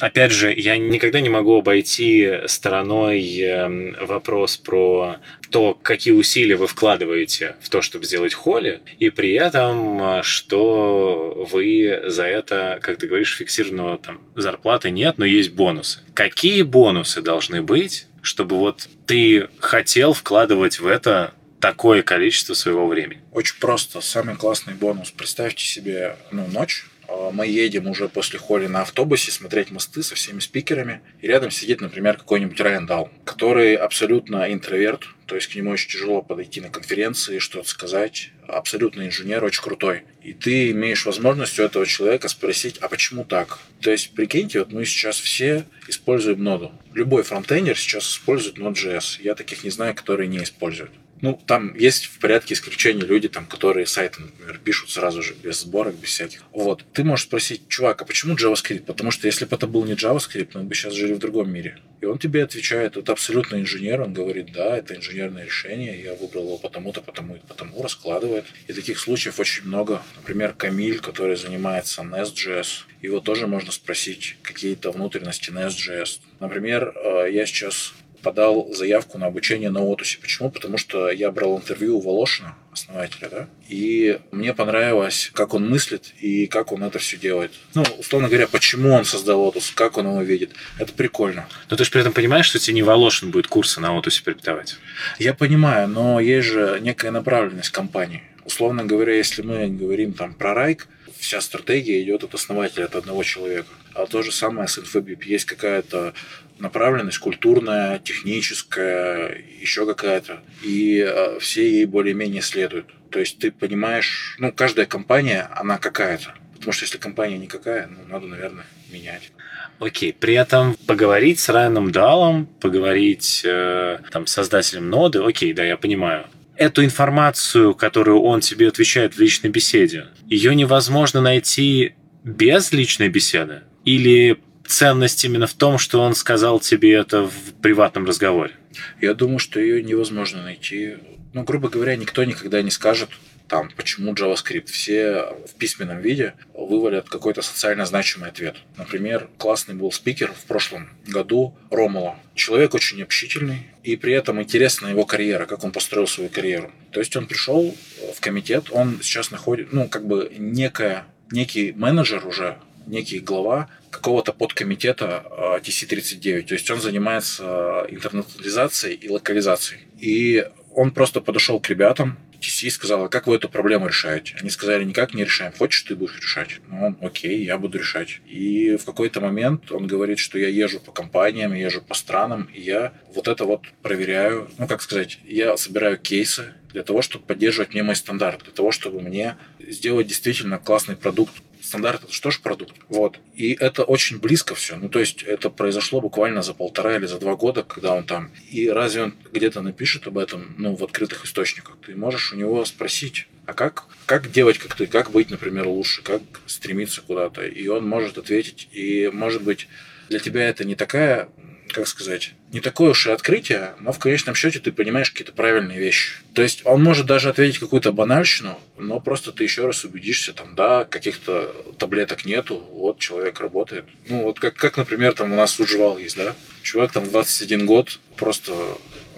[0.00, 5.16] Опять же, я никогда не могу обойти стороной эм, вопрос про
[5.50, 11.46] то, какие усилия вы вкладываете в то, чтобы сделать холли, и при этом, э, что
[11.50, 16.00] вы за это, как ты говоришь, фиксированного там зарплаты нет, но есть бонусы.
[16.14, 23.22] Какие бонусы должны быть, чтобы вот ты хотел вкладывать в это такое количество своего времени?
[23.32, 24.00] Очень просто.
[24.00, 25.10] Самый классный бонус.
[25.10, 26.86] Представьте себе ну, ночь,
[27.32, 31.80] мы едем уже после холли на автобусе смотреть мосты со всеми спикерами, и рядом сидит,
[31.80, 36.70] например, какой-нибудь Райан Дал, который абсолютно интроверт, то есть к нему очень тяжело подойти на
[36.70, 40.02] конференции, что-то сказать, абсолютно инженер, очень крутой.
[40.22, 43.58] И ты имеешь возможность у этого человека спросить, а почему так?
[43.80, 46.72] То есть, прикиньте, вот мы сейчас все используем ноду.
[46.94, 49.22] Любой фронтендер сейчас использует Node.js.
[49.22, 50.92] Я таких не знаю, которые не используют.
[51.20, 55.60] Ну, там есть в порядке исключения люди, там, которые сайты, например, пишут сразу же, без
[55.60, 56.42] сборок, без всяких.
[56.52, 56.84] Вот.
[56.92, 58.84] Ты можешь спросить, чувак, а почему JavaScript?
[58.84, 61.78] Потому что если бы это был не JavaScript, мы бы сейчас жили в другом мире.
[62.00, 66.44] И он тебе отвечает, это абсолютно инженер, он говорит, да, это инженерное решение, я выбрал
[66.44, 68.44] его потому-то, потому и потому, раскладывает.
[68.68, 70.02] И таких случаев очень много.
[70.16, 76.20] Например, Камиль, который занимается Nest.js, его тоже можно спросить какие-то внутренности Nest.js.
[76.40, 80.18] Например, э, я сейчас подал заявку на обучение на Отусе.
[80.18, 80.50] Почему?
[80.50, 86.12] Потому что я брал интервью у Волошина, основателя, да, и мне понравилось, как он мыслит
[86.20, 87.52] и как он это все делает.
[87.74, 90.52] Ну, условно говоря, почему он создал Отус, как он его видит.
[90.78, 91.48] Это прикольно.
[91.70, 94.76] Но ты же при этом понимаешь, что тебе не Волошин будет курсы на Отусе преподавать?
[95.18, 98.22] Я понимаю, но есть же некая направленность компании.
[98.44, 103.22] Условно говоря, если мы говорим там про Райк, вся стратегия идет от основателя, от одного
[103.22, 103.68] человека.
[103.98, 105.24] А то же самое с InfoBip.
[105.24, 106.14] Есть какая-то
[106.58, 110.40] направленность культурная, техническая, еще какая-то.
[110.62, 112.86] И э, все ей более-менее следуют.
[113.10, 116.34] То есть ты понимаешь, ну, каждая компания, она какая-то.
[116.54, 119.32] Потому что если компания никакая, ну, надо, наверное, менять.
[119.80, 125.64] Окей, при этом поговорить с Райаном Далом, поговорить э, там, с создателем ноды, окей, да,
[125.64, 126.26] я понимаю.
[126.54, 133.62] Эту информацию, которую он тебе отвечает в личной беседе, ее невозможно найти без личной беседы?
[133.88, 138.52] Или ценность именно в том, что он сказал тебе это в приватном разговоре?
[139.00, 140.98] Я думаю, что ее невозможно найти.
[141.32, 143.08] Ну, грубо говоря, никто никогда не скажет,
[143.48, 144.66] там, почему JavaScript.
[144.66, 148.56] Все в письменном виде вывалят какой-то социально значимый ответ.
[148.76, 152.16] Например, классный был спикер в прошлом году Ромула.
[152.34, 156.70] Человек очень общительный, и при этом интересна его карьера, как он построил свою карьеру.
[156.90, 157.74] То есть он пришел
[158.14, 164.32] в комитет, он сейчас находит, ну, как бы некая, некий менеджер уже некий глава какого-то
[164.32, 165.24] подкомитета
[165.62, 166.42] TC39.
[166.42, 169.82] То есть он занимается интернационализацией и локализацией.
[169.98, 174.36] И он просто подошел к ребятам, TC сказала, как вы эту проблему решаете?
[174.40, 175.52] Они сказали, никак не решаем.
[175.52, 176.60] Хочешь, ты будешь решать?
[176.68, 178.20] Ну, он, окей, я буду решать.
[178.26, 182.60] И в какой-то момент он говорит, что я езжу по компаниям, езжу по странам, и
[182.60, 184.48] я вот это вот проверяю.
[184.56, 188.70] Ну, как сказать, я собираю кейсы для того, чтобы поддерживать мне мой стандарт, для того,
[188.70, 192.74] чтобы мне сделать действительно классный продукт стандарт это что ж продукт.
[192.88, 193.18] Вот.
[193.34, 194.76] И это очень близко все.
[194.76, 198.30] Ну, то есть это произошло буквально за полтора или за два года, когда он там.
[198.50, 201.76] И разве он где-то напишет об этом, ну, в открытых источниках?
[201.84, 206.02] Ты можешь у него спросить, а как, как делать, как ты, как быть, например, лучше,
[206.02, 207.46] как стремиться куда-то.
[207.46, 208.68] И он может ответить.
[208.72, 209.68] И, может быть,
[210.08, 211.28] для тебя это не такая
[211.72, 215.78] как сказать, не такое уж и открытие, но в конечном счете ты понимаешь какие-то правильные
[215.78, 216.14] вещи.
[216.34, 220.54] То есть он может даже ответить какую-то банальщину, но просто ты еще раз убедишься, там,
[220.54, 223.84] да, каких-то таблеток нету, вот человек работает.
[224.08, 226.34] Ну, вот как, как например, там у нас Удживал есть, да?
[226.62, 228.52] Чувак там 21 год просто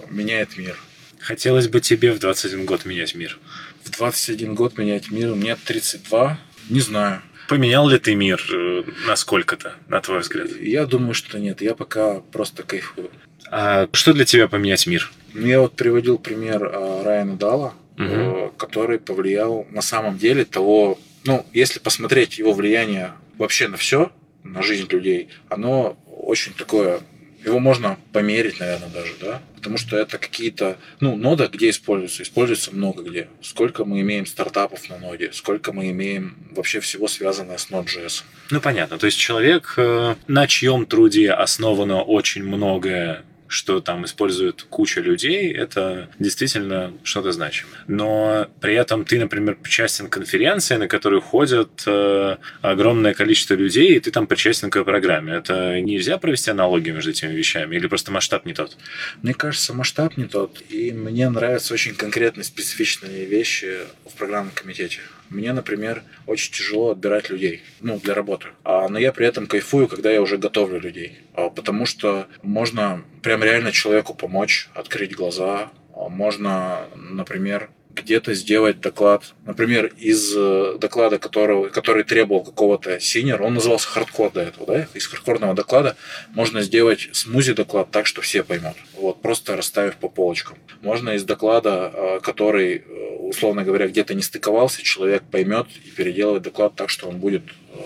[0.09, 0.77] меняет мир.
[1.19, 3.39] Хотелось бы тебе в 21 год менять мир.
[3.83, 6.39] В 21 год менять мир, мне 32,
[6.69, 7.21] не знаю.
[7.51, 10.47] Поменял ли ты мир э, насколько-то, на твой взгляд?
[10.61, 11.61] Я думаю, что нет.
[11.61, 13.11] Я пока просто кайфую.
[13.49, 15.11] А что для тебя поменять мир?
[15.33, 18.53] Я вот приводил пример э, Райана Дала, угу.
[18.55, 24.13] который повлиял на самом деле того, ну, если посмотреть его влияние вообще на все,
[24.45, 27.01] на жизнь людей, оно очень такое
[27.43, 29.41] его можно померить, наверное, даже, да?
[29.55, 32.23] Потому что это какие-то, ну, нода где используется?
[32.23, 33.27] Используется много где.
[33.41, 38.23] Сколько мы имеем стартапов на ноде, сколько мы имеем вообще всего связанное с Node.js.
[38.49, 38.97] Ну, понятно.
[38.97, 45.51] То есть человек, э, на чьем труде основано очень многое что там использует куча людей,
[45.51, 47.79] это действительно что-то значимое.
[47.87, 53.97] Но при этом ты, например, причастен к конференции, на которую ходят э, огромное количество людей,
[53.97, 55.33] и ты там причастен к программе.
[55.33, 57.75] Это нельзя провести аналогию между этими вещами?
[57.75, 58.77] Или просто масштаб не тот?
[59.21, 60.61] Мне кажется, масштаб не тот.
[60.69, 65.01] И мне нравятся очень конкретные, специфичные вещи в программном комитете.
[65.31, 68.49] Мне, например, очень тяжело отбирать людей, ну, для работы.
[68.65, 71.19] А, но я при этом кайфую, когда я уже готовлю людей.
[71.33, 75.71] А, потому что можно прям реально человеку помочь, открыть глаза.
[75.95, 83.32] А, можно, например, где-то сделать доклад, например, из э, доклада, которого, который требовал какого-то senior
[83.32, 85.95] а, он назывался хардкор до этого, да, из хардкорного доклада
[86.33, 90.57] можно сделать смузи доклад так, что все поймут, вот, просто расставив по полочкам.
[90.81, 93.00] Можно из доклада, э, который, э,
[93.31, 97.43] условно говоря, где-то не стыковался, человек поймет и переделать доклад так, что он будет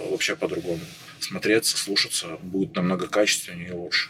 [0.09, 0.81] вообще по-другому
[1.19, 4.09] смотреться, слушаться, будет намного качественнее и лучше.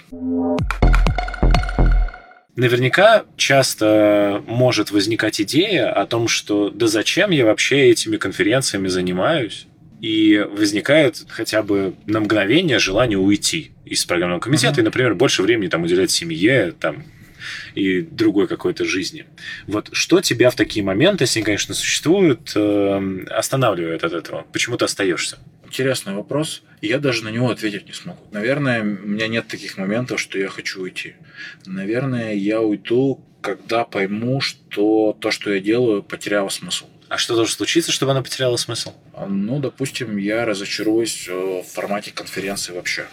[2.56, 9.68] Наверняка часто может возникать идея о том, что да зачем я вообще этими конференциями занимаюсь?
[10.00, 14.82] И возникает хотя бы на мгновение желание уйти из программного комитета uh-huh.
[14.82, 17.04] и, например, больше времени там уделять семье, там,
[17.74, 19.26] и другой какой-то жизни.
[19.68, 24.46] Вот что тебя в такие моменты, если они, конечно, существуют, э, останавливает от этого?
[24.52, 25.38] Почему ты остаешься?
[25.66, 26.62] Интересный вопрос.
[26.82, 28.20] Я даже на него ответить не смогу.
[28.32, 31.16] Наверное, у меня нет таких моментов, что я хочу уйти.
[31.66, 36.86] Наверное, я уйду, когда пойму, что то, что я делаю, потеряло смысл.
[37.08, 38.94] А что должно случиться, чтобы она потеряла смысл?
[39.28, 43.06] Ну, допустим, я разочаруюсь в формате конференции вообще.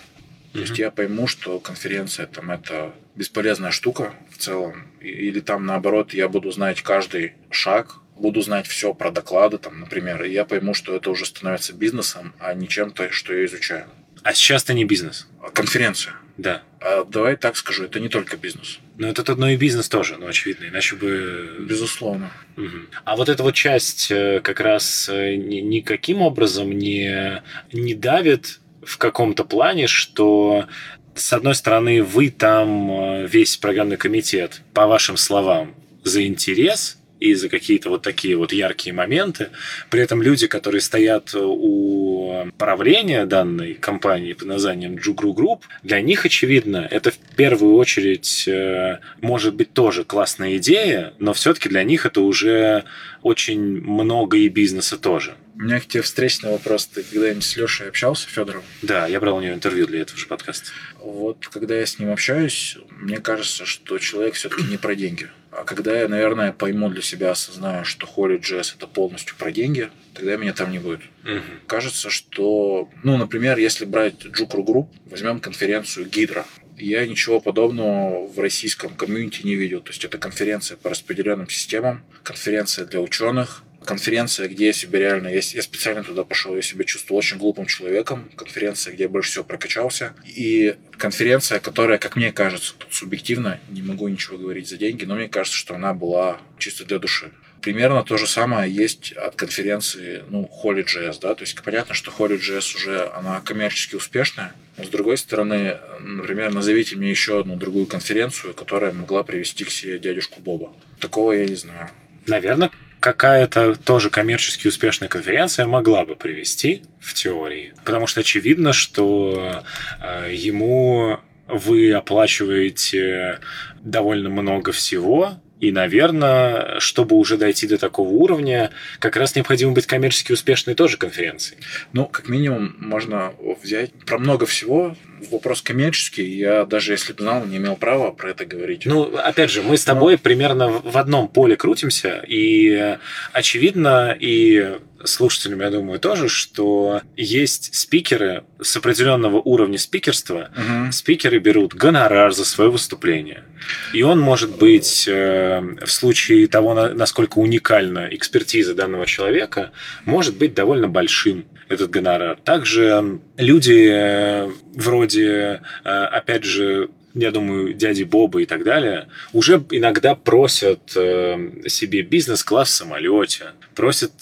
[0.52, 6.12] То есть я пойму, что конференция там это бесполезная штука в целом, или там наоборот
[6.12, 10.74] я буду знать каждый шаг, буду знать все про доклады, там, например, и я пойму,
[10.74, 13.86] что это уже становится бизнесом, а не чем-то, что я изучаю.
[14.22, 15.26] А сейчас это не бизнес?
[15.42, 16.14] А конференция.
[16.38, 16.62] Да.
[16.80, 18.78] А давай так скажу, это не только бизнес.
[18.96, 21.56] Но это одно и бизнес тоже, ну, очевидно, иначе бы...
[21.60, 22.30] Безусловно.
[22.56, 22.78] Угу.
[23.04, 28.98] А вот эта вот часть э, как раз э, никаким образом не, не давит в
[28.98, 30.66] каком-то плане, что
[31.14, 37.34] с одной стороны, вы там э, весь программный комитет, по вашим словам, за интерес и
[37.34, 39.50] за какие-то вот такие вот яркие моменты.
[39.90, 46.00] При этом люди, которые стоят у правления данной компании под названием JUG Ru Group, для
[46.00, 51.84] них, очевидно, это в первую очередь э, может быть тоже классная идея, но все-таки для
[51.84, 52.84] них это уже
[53.22, 55.34] очень много и бизнеса тоже.
[55.54, 56.86] У меня к тебе встречный вопрос.
[56.86, 58.62] Ты когда-нибудь с Лешей общался, Федоровым?
[58.80, 60.70] Да, я брал у него интервью для этого же подкаста.
[60.98, 65.28] Вот, когда я с ним общаюсь, мне кажется, что человек все-таки не про деньги.
[65.50, 70.36] А когда я, наверное, пойму для себя, осознаю, что HolyJS это полностью про деньги, тогда
[70.36, 71.00] меня там не будет.
[71.24, 71.40] Угу.
[71.66, 76.46] Кажется, что, ну, например, если брать JUG Ru Group, возьмем конференцию Hydra.
[76.78, 79.82] Я ничего подобного в российском комьюнити не видел.
[79.82, 85.28] То есть это конференция по распределенным системам, конференция для ученых, конференция, где я себя реально,
[85.28, 89.30] я, я специально туда пошел, я себя чувствовал очень глупым человеком, конференция, где я больше
[89.30, 94.76] всего прокачался, и конференция, которая, как мне кажется, тут субъективно, не могу ничего говорить за
[94.76, 97.30] деньги, но мне кажется, что она была чисто для души.
[97.60, 102.76] Примерно то же самое есть от конференции, ну, Holy.js, да, то есть понятно, что Holy.js
[102.76, 108.54] уже, она коммерчески успешная, но с другой стороны, например, назовите мне еще одну другую конференцию,
[108.54, 110.72] которая могла привести к себе дядюшку Боба.
[110.98, 111.90] Такого я не знаю.
[112.26, 112.70] Наверное,
[113.02, 117.74] какая-то тоже коммерчески успешная конференция могла бы привести в теории.
[117.84, 119.64] Потому что очевидно, что
[120.00, 123.40] э, ему вы оплачиваете
[123.80, 129.86] довольно много всего, и, наверное, чтобы уже дойти до такого уровня, как раз необходимо быть
[129.86, 131.60] коммерчески успешной тоже конференцией.
[131.92, 134.96] Ну, как минимум, можно взять про много всего.
[135.30, 136.24] Вопрос коммерческий.
[136.24, 138.87] Я даже если бы знал, не имел права про это говорить.
[138.87, 140.18] Ну, опять же, мы с тобой Но...
[140.18, 142.96] примерно в одном поле крутимся, и
[143.32, 150.50] очевидно, и слушателям, я думаю, тоже, что есть спикеры с определенного уровня спикерства.
[150.56, 150.92] Угу.
[150.92, 153.44] Спикеры берут гонорар за свое выступление.
[153.92, 159.72] И он может быть э, в случае того, насколько уникальна экспертиза данного человека,
[160.04, 162.38] может быть довольно большим этот гонорар.
[162.44, 169.62] Также люди э, вроде, э, опять же, я думаю, дяди Боба и так далее, уже
[169.70, 174.12] иногда просят себе бизнес-класс в самолете, просят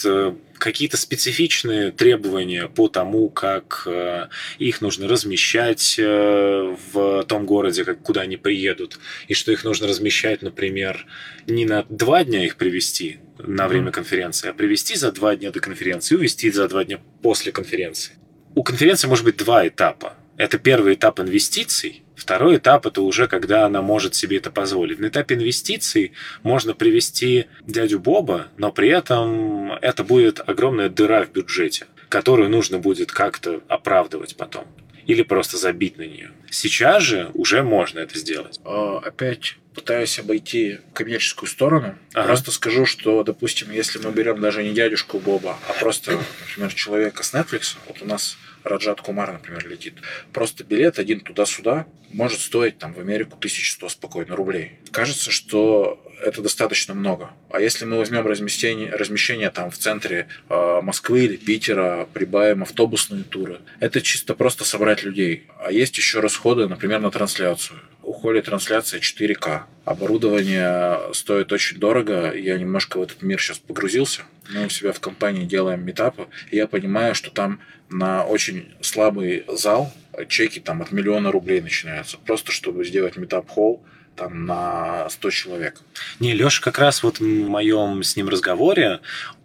[0.60, 8.00] какие-то специфичные требования по тому, как э, их нужно размещать э, в том городе, как,
[8.02, 11.06] куда они приедут, и что их нужно размещать, например,
[11.46, 15.60] не на два дня их привести на время конференции, а привести за два дня до
[15.60, 18.14] конференции и увезти за два дня после конференции.
[18.54, 20.14] У конференции может быть два этапа.
[20.36, 24.98] Это первый этап инвестиций, Второй этап это уже когда она может себе это позволить.
[24.98, 31.32] На этапе инвестиций можно привести дядю Боба, но при этом это будет огромная дыра в
[31.32, 34.66] бюджете, которую нужно будет как-то оправдывать потом.
[35.06, 36.30] Или просто забить на нее.
[36.50, 38.60] Сейчас же уже можно это сделать.
[38.64, 41.96] А, опять пытаюсь обойти коммерческую сторону.
[42.14, 42.26] Ага.
[42.26, 46.12] Просто скажу, что, допустим, если мы берем даже не дядюшку Боба, а просто,
[46.48, 49.94] например, человека с Netflix, вот у нас Раджат Кумар, например, летит.
[50.32, 54.72] Просто билет один туда-сюда может стоить там в Америку 1100 спокойно рублей.
[54.90, 57.30] Кажется, что это достаточно много.
[57.50, 63.24] А если мы возьмем размещение, размещение там в центре э, Москвы или Питера, прибавим автобусные
[63.24, 65.46] туры, это чисто просто собрать людей.
[65.58, 67.80] А есть еще расходы, например, на трансляцию.
[68.10, 69.66] У Холи трансляция 4К.
[69.84, 72.34] Оборудование стоит очень дорого.
[72.34, 74.22] Я немножко в этот мир сейчас погрузился.
[74.52, 79.92] Мы у себя в компании делаем метапы, я понимаю, что там на очень слабый зал
[80.26, 82.18] чеки там от миллиона рублей начинаются.
[82.18, 83.80] Просто чтобы сделать метап-холл,
[84.20, 85.80] там на 100 человек.
[86.20, 89.00] Не, Леша как раз вот в моем с ним разговоре,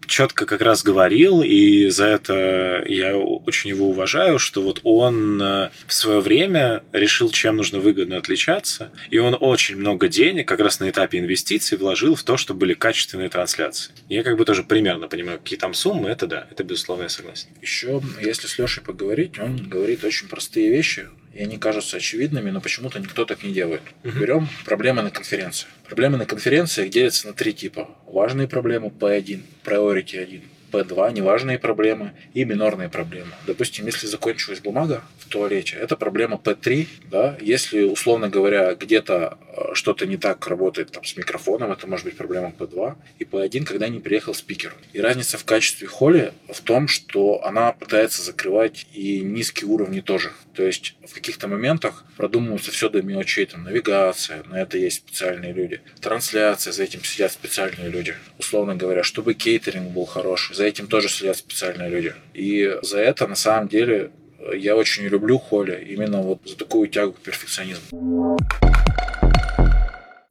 [0.06, 5.70] четко как раз говорил, и за это я очень его уважаю, что вот он э,
[5.88, 10.80] в свое время решил, чем нужно выгодно отличаться, и он очень много денег как раз
[10.80, 13.94] на этапе инвестиций вложил в то, чтобы были качественные трансляции.
[14.10, 17.48] Я как бы тоже примерно понимаю, какие там суммы, это да, это безусловно я согласен.
[17.62, 22.62] Еще, если с Лешей поговорить, он говорит очень простые вещи, и они кажутся очевидными, но
[22.62, 23.82] почему-то никто так не делает.
[24.06, 24.20] Угу.
[24.20, 25.68] Берем проблемы на конференции.
[25.86, 27.90] Проблемы на конференциях делятся на три типа.
[28.08, 30.42] Важные проблемы P1, Priority 1,
[30.76, 33.32] P2 неважные проблемы и минорные проблемы.
[33.48, 39.74] Допустим, если закончилась бумага в туалете, это проблема P3, да, если, условно говоря, где-то э,
[39.74, 43.88] что-то не так работает там, с микрофоном, это может быть проблема P2, и P1, когда
[43.88, 44.74] не приехал спикер.
[44.94, 50.32] И разница в качестве холи в том, что она пытается закрывать и низкие уровни тоже.
[50.54, 55.54] То есть в каких-то моментах продумывается все до мелочей, там навигация, на это есть специальные
[55.54, 58.16] люди, трансляция, за этим сидят специальные люди.
[58.40, 62.14] Условно говоря, чтобы кейтеринг был хороший, за этим тоже следят специальные люди.
[62.34, 64.12] И за это, на самом деле,
[64.54, 68.38] я очень люблю Холли, именно вот за такую тягу к перфекционизму.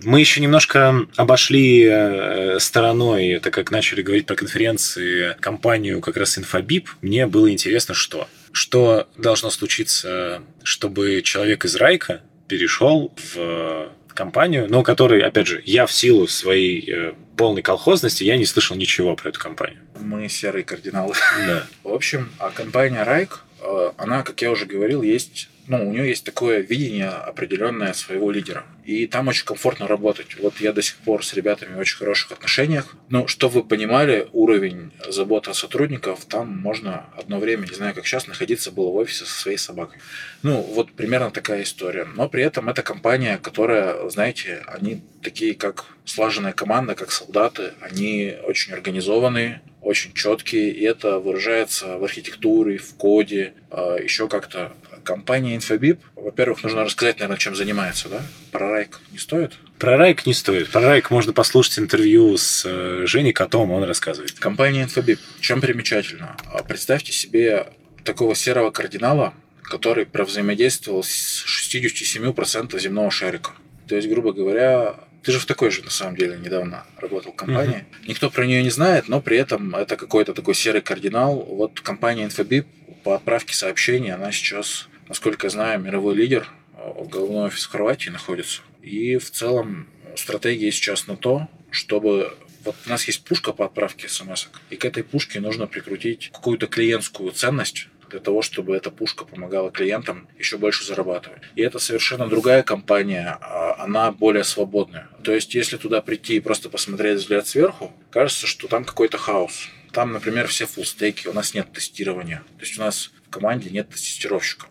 [0.02, 6.36] Мы еще немножко обошли э, стороной, так как начали говорить про конференции, компанию как раз
[6.36, 6.86] Infobip.
[7.00, 14.82] Мне было интересно, что что должно случиться, чтобы человек из Райка перешел в компанию, но
[14.82, 19.28] который, опять же, я в силу своей э, полной колхозности, я не слышал ничего про
[19.30, 19.80] эту компанию.
[20.00, 21.14] Мы серые кардиналы.
[21.46, 21.66] Да.
[21.82, 26.08] В общем, а компания Райк, э, она, как я уже говорил, есть ну, у нее
[26.08, 28.64] есть такое видение определенное своего лидера.
[28.84, 30.36] И там очень комфортно работать.
[30.38, 32.96] Вот я до сих пор с ребятами в очень хороших отношениях.
[33.08, 38.06] Но, чтобы вы понимали, уровень заботы о сотрудников, там можно одно время, не знаю, как
[38.06, 39.98] сейчас, находиться было в офисе со своей собакой.
[40.42, 42.04] Ну, вот примерно такая история.
[42.04, 47.72] Но при этом это компания, которая, знаете, они такие, как слаженная команда, как солдаты.
[47.80, 54.72] Они очень организованные, очень четкие, и это выражается в архитектуре, в коде, а, еще как-то
[55.04, 58.22] компания Infobip, во-первых, нужно рассказать, наверное, чем занимается, да?
[58.50, 59.52] Про Райк не стоит?
[59.78, 60.70] Про Райк не стоит.
[60.70, 64.32] Про Райк можно послушать интервью с э, Женей Котом, он рассказывает.
[64.32, 65.18] Компания Infobip.
[65.40, 66.36] Чем примечательно?
[66.46, 67.66] А, представьте себе
[68.04, 73.52] такого серого кардинала, который взаимодействовал с 67% земного шарика.
[73.88, 77.36] То есть, грубо говоря, ты же в такой же, на самом деле, недавно работал в
[77.36, 77.78] компании.
[77.78, 78.08] Uh-huh.
[78.08, 81.36] Никто про нее не знает, но при этом это какой-то такой серый кардинал.
[81.36, 82.66] Вот компания Infobip
[83.02, 88.10] по отправке сообщений, она сейчас насколько я знаю, мировой лидер, э, головной офис в Хорватии
[88.10, 88.62] находится.
[88.82, 94.08] И в целом стратегия сейчас на то, чтобы вот у нас есть пушка по отправке
[94.08, 99.24] смс, и к этой пушке нужно прикрутить какую-то клиентскую ценность для того, чтобы эта пушка
[99.24, 101.42] помогала клиентам еще больше зарабатывать.
[101.56, 105.08] И это совершенно другая компания, а она более свободная.
[105.22, 109.68] То есть, если туда прийти и просто посмотреть взгляд сверху, кажется, что там какой-то хаос.
[109.94, 112.42] Там, например, все фуллстеки, у нас нет тестирования.
[112.58, 114.66] То есть у нас в команде нет тестировщика.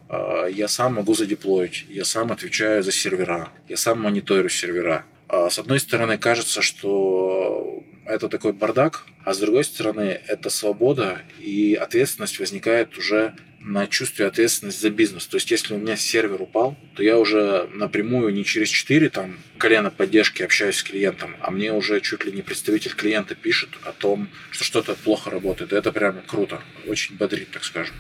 [0.52, 5.06] Я сам могу задеплоить, я сам отвечаю за сервера, я сам мониторю сервера.
[5.30, 11.22] А, с одной стороны, кажется, что это такой бардак, а с другой стороны, это свобода
[11.40, 13.34] и ответственность возникает уже
[13.64, 15.26] на чувстве ответственности за бизнес.
[15.26, 19.40] То есть, если у меня сервер упал, то я уже напрямую не через 4 там,
[19.58, 23.92] колена поддержки общаюсь с клиентом, а мне уже чуть ли не представитель клиента пишет о
[23.92, 25.74] том, что что-то плохо работает.
[25.74, 26.62] Это прям круто.
[26.88, 27.96] Очень бодрит, так скажем.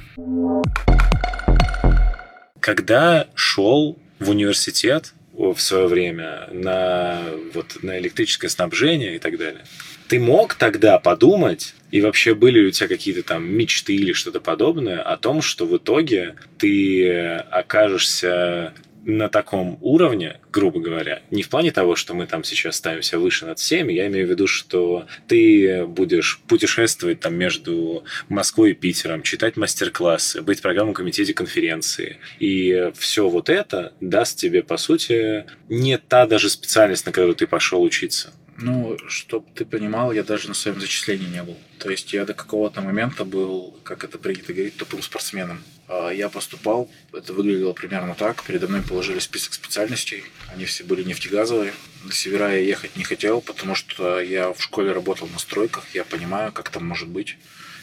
[2.59, 7.21] Когда шел в университет в свое время на,
[7.53, 9.65] вот, на электрическое снабжение и так далее,
[10.07, 14.39] ты мог тогда подумать, и вообще были ли у тебя какие-то там мечты или что-то
[14.39, 17.09] подобное о том, что в итоге ты
[17.49, 18.73] окажешься
[19.05, 23.45] на таком уровне, грубо говоря, не в плане того, что мы там сейчас ставимся выше
[23.45, 29.21] над всеми, я имею в виду, что ты будешь путешествовать там между Москвой и Питером,
[29.21, 32.17] читать мастер-классы, быть в программном комитете конференции.
[32.39, 37.47] И все вот это даст тебе, по сути, не та даже специальность, на которую ты
[37.47, 38.33] пошел учиться.
[38.57, 41.57] Ну, чтобы ты понимал, я даже на своем зачислении не был.
[41.79, 45.63] То есть я до какого-то момента был, как это принято говорить, тупым спортсменом.
[45.87, 48.43] А я поступал, это выглядело примерно так.
[48.43, 50.23] Передо мной положили список специальностей.
[50.51, 51.73] Они все были нефтегазовые.
[52.03, 55.85] На севера я ехать не хотел, потому что я в школе работал на стройках.
[55.93, 57.37] Я понимаю, как там может быть.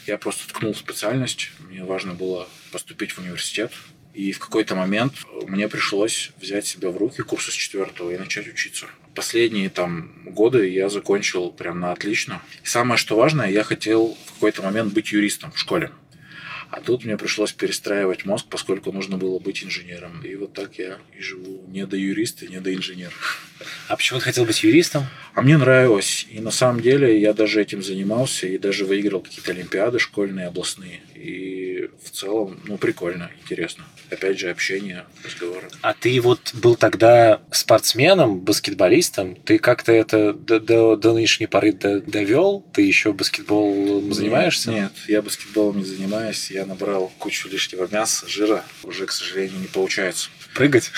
[0.07, 1.51] Я просто ткнул специальность.
[1.59, 3.71] Мне важно было поступить в университет.
[4.13, 5.13] И в какой-то момент
[5.47, 8.87] мне пришлось взять себя в руки курса с четвертого и начать учиться.
[9.15, 12.41] Последние там годы я закончил прям на отлично.
[12.63, 15.91] И самое что важное, я хотел в какой-то момент быть юристом в школе.
[16.71, 20.21] А тут мне пришлось перестраивать мозг, поскольку нужно было быть инженером.
[20.23, 21.65] И вот так я и живу.
[21.67, 23.11] Не до юриста, не до инженера.
[23.89, 25.05] А почему ты хотел быть юристом?
[25.33, 26.25] А мне нравилось.
[26.31, 31.01] И на самом деле я даже этим занимался и даже выиграл какие-то олимпиады школьные, областные.
[31.13, 31.70] И
[32.03, 33.85] в целом, ну, прикольно, интересно.
[34.09, 35.69] Опять же, общение, разговоры.
[35.81, 39.35] А ты вот был тогда спортсменом, баскетболистом?
[39.35, 42.65] Ты как-то это до, до, до нынешней поры довел?
[42.73, 44.71] Ты еще баскетболом занимаешься?
[44.71, 46.51] Нет, я баскетболом не занимаюсь.
[46.51, 48.65] Я набрал кучу лишнего мяса, жира.
[48.83, 50.29] Уже, к сожалению, не получается.
[50.53, 50.91] Прыгать?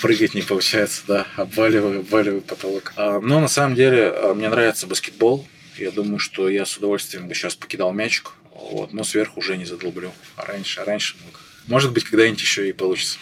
[0.00, 2.92] прыгать не получается, да, обваливаю, обваливаю потолок.
[2.96, 5.46] А, но на самом деле а, мне нравится баскетбол.
[5.76, 9.64] Я думаю, что я с удовольствием бы сейчас покидал мячик, вот, но сверху уже не
[9.64, 10.12] задолблю.
[10.36, 11.40] А раньше, а раньше мог.
[11.66, 13.18] Может быть, когда-нибудь еще и получится.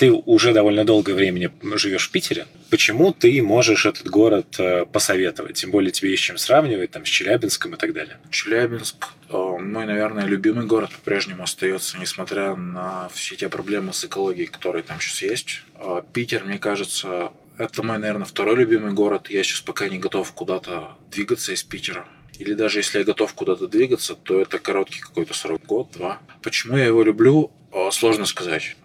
[0.00, 2.46] Ты уже довольно долгое время живешь в Питере.
[2.70, 5.56] Почему ты можешь этот город э, посоветовать?
[5.56, 8.16] Тем более тебе есть чем сравнивать там, с Челябинском и так далее.
[8.30, 14.46] Челябинск э, мой, наверное, любимый город по-прежнему остается, несмотря на все те проблемы с экологией,
[14.46, 15.62] которые там сейчас есть.
[15.74, 19.28] Э, Питер, мне кажется, это мой, наверное, второй любимый город.
[19.28, 22.06] Я сейчас пока не готов куда-то двигаться из Питера.
[22.40, 26.20] Или даже если я готов куда-то двигаться, то это короткий какой-то срок, год, два.
[26.42, 27.50] Почему я его люблю?
[27.92, 28.76] Сложно сказать.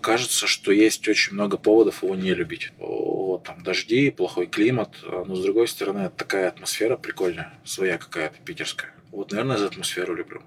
[0.00, 2.70] Кажется, что есть очень много поводов его не любить.
[2.78, 8.94] Вот там дожди, плохой климат, но с другой стороны, такая атмосфера прикольная, своя какая-то питерская.
[9.10, 10.40] Вот, наверное, за атмосферу люблю.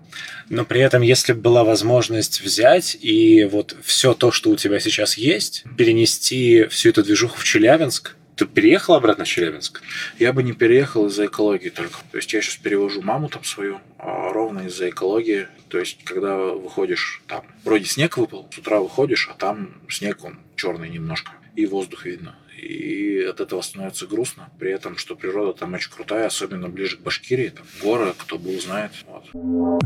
[0.49, 4.79] Но при этом, если бы была возможность взять и вот все то, что у тебя
[4.79, 9.81] сейчас есть, перенести всю эту движуху в Челябинск, ты переехал обратно в Челябинск?
[10.19, 11.97] Я бы не переехал из-за экологии только.
[12.11, 15.47] То есть я сейчас перевожу маму там свою, а ровно из-за экологии.
[15.69, 20.39] То есть, когда выходишь, там вроде снег выпал, с утра выходишь, а там снег он
[20.55, 24.49] черный немножко, и воздух видно и от этого становится грустно.
[24.59, 28.59] При этом, что природа там очень крутая, особенно ближе к Башкирии, там горы, кто был,
[28.59, 28.91] знает.
[29.33, 29.81] Вот.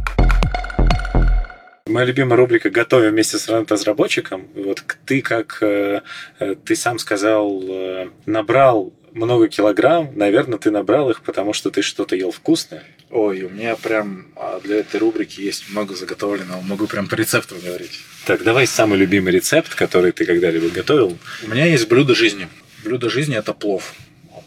[1.89, 4.47] Моя любимая рубрика «Готовим вместе с разработчиком».
[4.53, 6.01] Вот ты, как э,
[6.39, 10.11] э, ты сам сказал, э, набрал много килограмм.
[10.15, 12.83] Наверное, ты набрал их, потому что ты что-то ел вкусное.
[13.09, 16.61] Ой, у меня прям а, для этой рубрики есть много заготовленного.
[16.61, 17.99] Могу прям по рецепту говорить.
[18.27, 21.17] Так, давай самый любимый рецепт, который ты когда-либо готовил.
[21.43, 22.49] У меня есть блюдо жизни.
[22.83, 23.95] Блюдо жизни– это плов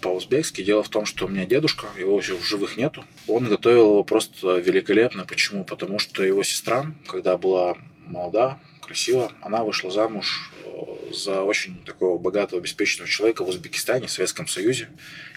[0.02, 0.62] по-узбекски.
[0.62, 3.04] Дело в том, что у меня дедушка, его уже в живых нету.
[3.26, 5.24] Он готовил его просто великолепно.
[5.24, 5.64] Почему?
[5.64, 7.76] Потому что его сестра, когда была
[8.06, 10.50] молода, красива, она вышла замуж
[11.12, 14.88] за очень такого богатого, обеспеченного человека в Узбекистане, в Советском Союзе.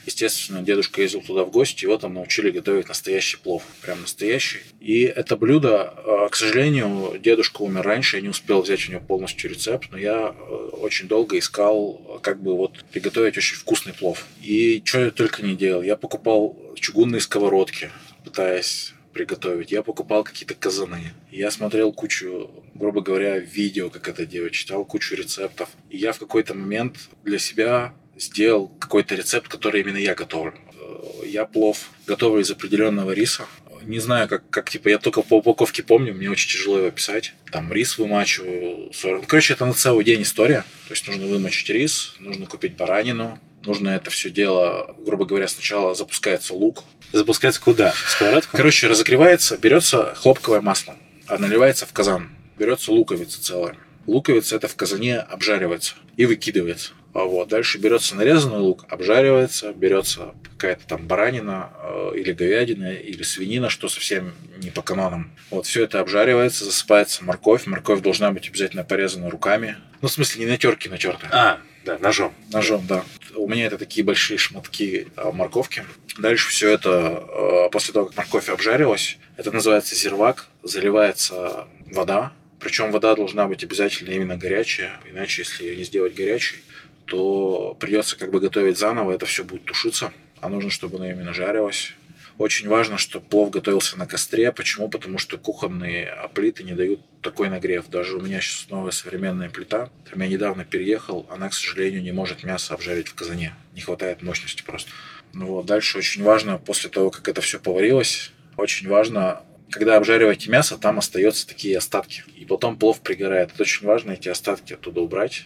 [0.06, 3.64] Естественно, дедушка ездил туда в гости, его там научили готовить настоящий плов.
[3.82, 4.60] Прям настоящий.
[4.80, 9.02] И это блюдо, э, к сожалению, дедушка умер раньше, я не успел взять у него
[9.02, 14.26] полностью рецепт, но я э, очень долго искал, как бы вот приготовить очень вкусный плов.
[14.42, 15.82] И что я только не делал.
[15.82, 17.90] Я покупал чугунные сковородки,
[18.24, 19.72] пытаясь приготовить.
[19.72, 21.14] Я покупал какие-то казаны.
[21.32, 25.70] Я смотрел кучу, грубо говоря, видео, как это делать, читал кучу рецептов.
[25.90, 30.54] И я в какой-то момент для себя сделал какой-то рецепт, который именно я готовлю.
[30.54, 33.46] Э, я плов готовлю из определенного риса.
[33.84, 37.34] Не знаю, как, как типа, я только по упаковке помню, мне очень тяжело его писать.
[37.52, 38.92] Там рис вымачиваю.
[38.92, 39.28] 40...
[39.28, 40.66] Короче, это на целый день история.
[40.88, 45.96] То есть нужно вымочить рис, нужно купить баранину, нужно это все дело, грубо говоря, сначала
[45.96, 46.84] запускается лук.
[47.12, 47.92] Запускается куда?
[47.92, 48.58] В сковородку?
[48.58, 50.96] Короче, разогревается, берется хлопковое масло,
[51.28, 52.30] а наливается в казан.
[52.58, 53.78] Берется луковица целая.
[54.08, 56.92] Луковица это в казане обжаривается и выкидывается.
[57.16, 57.48] А вот.
[57.48, 63.88] Дальше берется нарезанный лук, обжаривается, берется какая-то там баранина э, или говядина, или свинина, что
[63.88, 65.32] совсем не по канонам.
[65.50, 67.68] Вот все это обжаривается, засыпается морковь.
[67.68, 69.78] Морковь должна быть обязательно порезана руками.
[70.02, 71.32] Ну, в смысле, не на терке натертая.
[71.34, 72.34] А, да, ножом.
[72.52, 73.06] Ножом, да.
[73.36, 75.86] У меня это такие большие шматки э, морковки.
[76.18, 82.92] Дальше все это, э, после того, как морковь обжарилась, это называется зирвак, заливается вода, причем
[82.92, 86.58] вода должна быть обязательно именно горячая, иначе если ее не сделать горячей,
[87.06, 90.12] то придется как бы готовить заново, это все будет тушиться,
[90.42, 91.94] а нужно, чтобы оно именно жарилось.
[92.38, 94.52] Очень важно, чтобы плов готовился на костре.
[94.52, 94.90] Почему?
[94.90, 97.88] Потому что кухонные плиты не дают такой нагрев.
[97.88, 99.90] Даже у меня сейчас новая современная плита.
[100.10, 103.56] Там я недавно переехал, она, к сожалению, не может мясо обжарить в казане.
[103.74, 104.92] Не хватает мощности просто.
[105.34, 110.50] Ну вот, дальше очень важно, после того, как это все поварилось, очень важно, когда обжариваете
[110.50, 112.24] мясо, там остаются такие остатки.
[112.36, 113.52] И потом плов пригорает.
[113.54, 115.46] Это очень важно эти остатки оттуда убрать.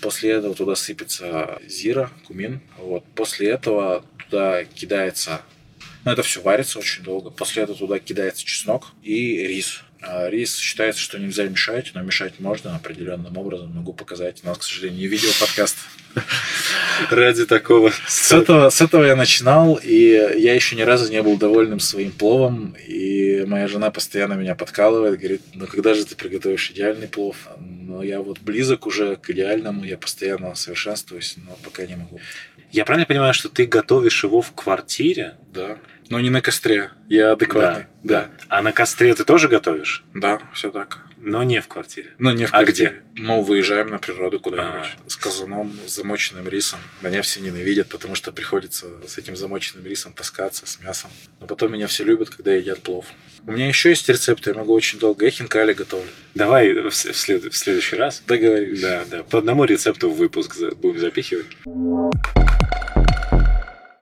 [0.00, 2.62] После этого туда сыпется зира, кумин.
[2.78, 3.04] Вот.
[3.14, 5.42] После этого туда кидается...
[6.04, 7.30] Ну, это все варится очень долго.
[7.30, 9.82] После этого туда кидается чеснок и рис.
[10.02, 13.74] А рис считается, что нельзя мешать, но мешать можно определенным образом.
[13.74, 14.40] Могу показать.
[14.42, 15.76] У нас, к сожалению, не видео подкаст.
[17.10, 17.92] Ради такого.
[18.06, 19.94] С этого, с этого я начинал, и
[20.38, 22.74] я еще ни разу не был довольным своим пловом.
[22.86, 27.36] И моя жена постоянно меня подкалывает, говорит, ну когда же ты приготовишь идеальный плов?
[27.58, 32.20] Но я вот близок уже к идеальному, я постоянно совершенствуюсь, но пока не могу.
[32.70, 35.36] Я правильно понимаю, что ты готовишь его в квартире?
[35.52, 35.78] Да.
[36.10, 36.90] Но не на костре.
[37.08, 37.86] Я адекватный.
[38.02, 38.22] Да.
[38.22, 38.30] да.
[38.48, 40.02] А на костре ты тоже готовишь?
[40.12, 40.98] Да, все так.
[41.22, 42.14] Но не в квартире.
[42.18, 43.02] Ну, не в А квартире.
[43.14, 46.80] Мы выезжаем на природу куда-нибудь с казаном, с замоченным рисом.
[47.02, 51.10] Меня все ненавидят, потому что приходится с этим замоченным рисом таскаться, с мясом.
[51.38, 53.04] Но потом меня все любят, когда едят плов.
[53.46, 55.26] У меня еще есть рецепты, я могу очень долго.
[55.26, 56.08] Я хинкали готовлю.
[56.34, 58.22] Давай в, след- в следующий раз.
[58.26, 58.80] Договорились.
[58.80, 59.22] Да, да.
[59.22, 61.46] По одному рецепту в выпуск будем запихивать.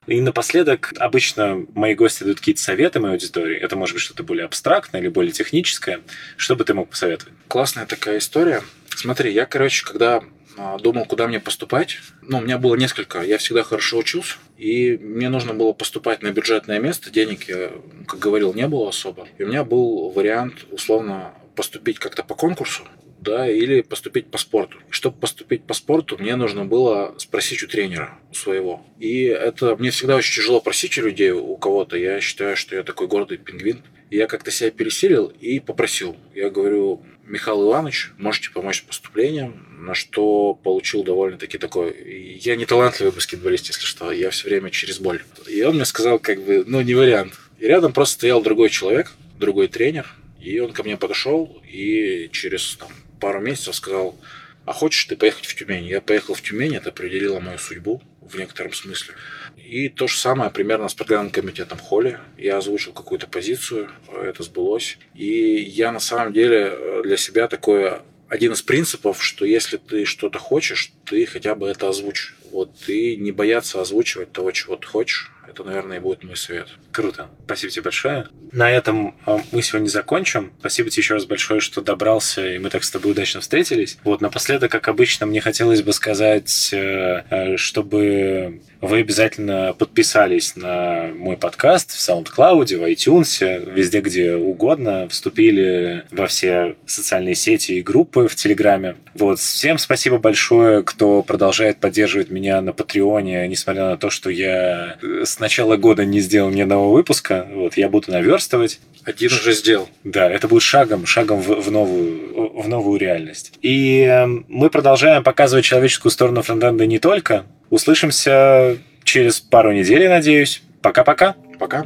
[0.08, 3.58] И напоследок, обычно мои гости дают какие-то советы моей аудитории.
[3.58, 6.00] Это может быть что-то более абстрактное или более техническое.
[6.38, 7.34] Что бы ты мог посоветовать?
[7.46, 8.62] Классная такая история.
[8.88, 10.22] Смотри, я, короче, когда
[10.56, 11.98] а, думал, куда мне поступать.
[12.22, 13.20] Ну, у меня было несколько.
[13.20, 17.10] Я всегда хорошо учился, и мне нужно было поступать на бюджетное место.
[17.10, 17.70] Денег, я,
[18.06, 19.28] как говорил, не было особо.
[19.36, 22.82] И у меня был вариант, условно, поступить как-то по конкурсу,
[23.28, 24.78] да, или поступить по спорту.
[24.90, 28.84] Чтобы поступить по спорту, мне нужно было спросить у тренера, своего.
[28.98, 31.96] И это мне всегда очень тяжело просить у людей, у кого-то.
[31.96, 33.82] Я считаю, что я такой гордый пингвин.
[34.10, 36.16] Я как-то себя пересилил и попросил.
[36.34, 41.94] Я говорю, Михаил Иванович, можете помочь с поступлением, на что получил довольно-таки такой...
[42.40, 45.22] Я не талантливый баскетболист, если что, я все время через боль.
[45.46, 47.34] И он мне сказал, как бы, ну, не вариант.
[47.58, 50.06] И рядом просто стоял другой человек, другой тренер,
[50.40, 54.18] и он ко мне подошел и через там, пару месяцев сказал,
[54.64, 55.86] а хочешь ты поехать в Тюмень?
[55.86, 59.14] Я поехал в Тюмень, это определило мою судьбу в некотором смысле.
[59.56, 62.18] И то же самое примерно с программным комитетом Холли.
[62.36, 63.90] Я озвучил какую-то позицию,
[64.22, 64.98] это сбылось.
[65.14, 70.38] И я на самом деле для себя такое один из принципов, что если ты что-то
[70.38, 72.34] хочешь, ты хотя бы это озвучь.
[72.50, 75.32] Вот, и не бояться озвучивать того, чего ты хочешь.
[75.48, 76.68] Это, наверное, и будет мой совет.
[76.92, 77.28] Круто.
[77.46, 78.28] Спасибо тебе большое.
[78.52, 80.52] На этом а, мы сегодня закончим.
[80.60, 83.98] Спасибо тебе еще раз большое, что добрался, и мы так с тобой удачно встретились.
[84.04, 91.10] Вот, напоследок, как обычно, мне хотелось бы сказать, э, э, чтобы вы обязательно подписались на
[91.14, 97.82] мой подкаст в SoundCloud, в iTunes, везде, где угодно, вступили во все социальные сети и
[97.82, 98.96] группы в Телеграме.
[99.14, 104.96] Вот, всем спасибо большое, кто продолжает поддерживать меня на Патреоне, несмотря на то, что я
[105.02, 107.46] с начала года не сделал ни одного выпуска.
[107.52, 108.80] Вот, я буду наверстывать.
[109.04, 109.88] Один уже сделал.
[110.04, 113.52] Да, это будет шагом, шагом в, в, новую, в новую реальность.
[113.62, 117.44] И э, мы продолжаем показывать человеческую сторону фронтенда не только.
[117.70, 120.62] Услышимся через пару недель, надеюсь.
[120.82, 121.36] Пока-пока.
[121.58, 121.84] Пока.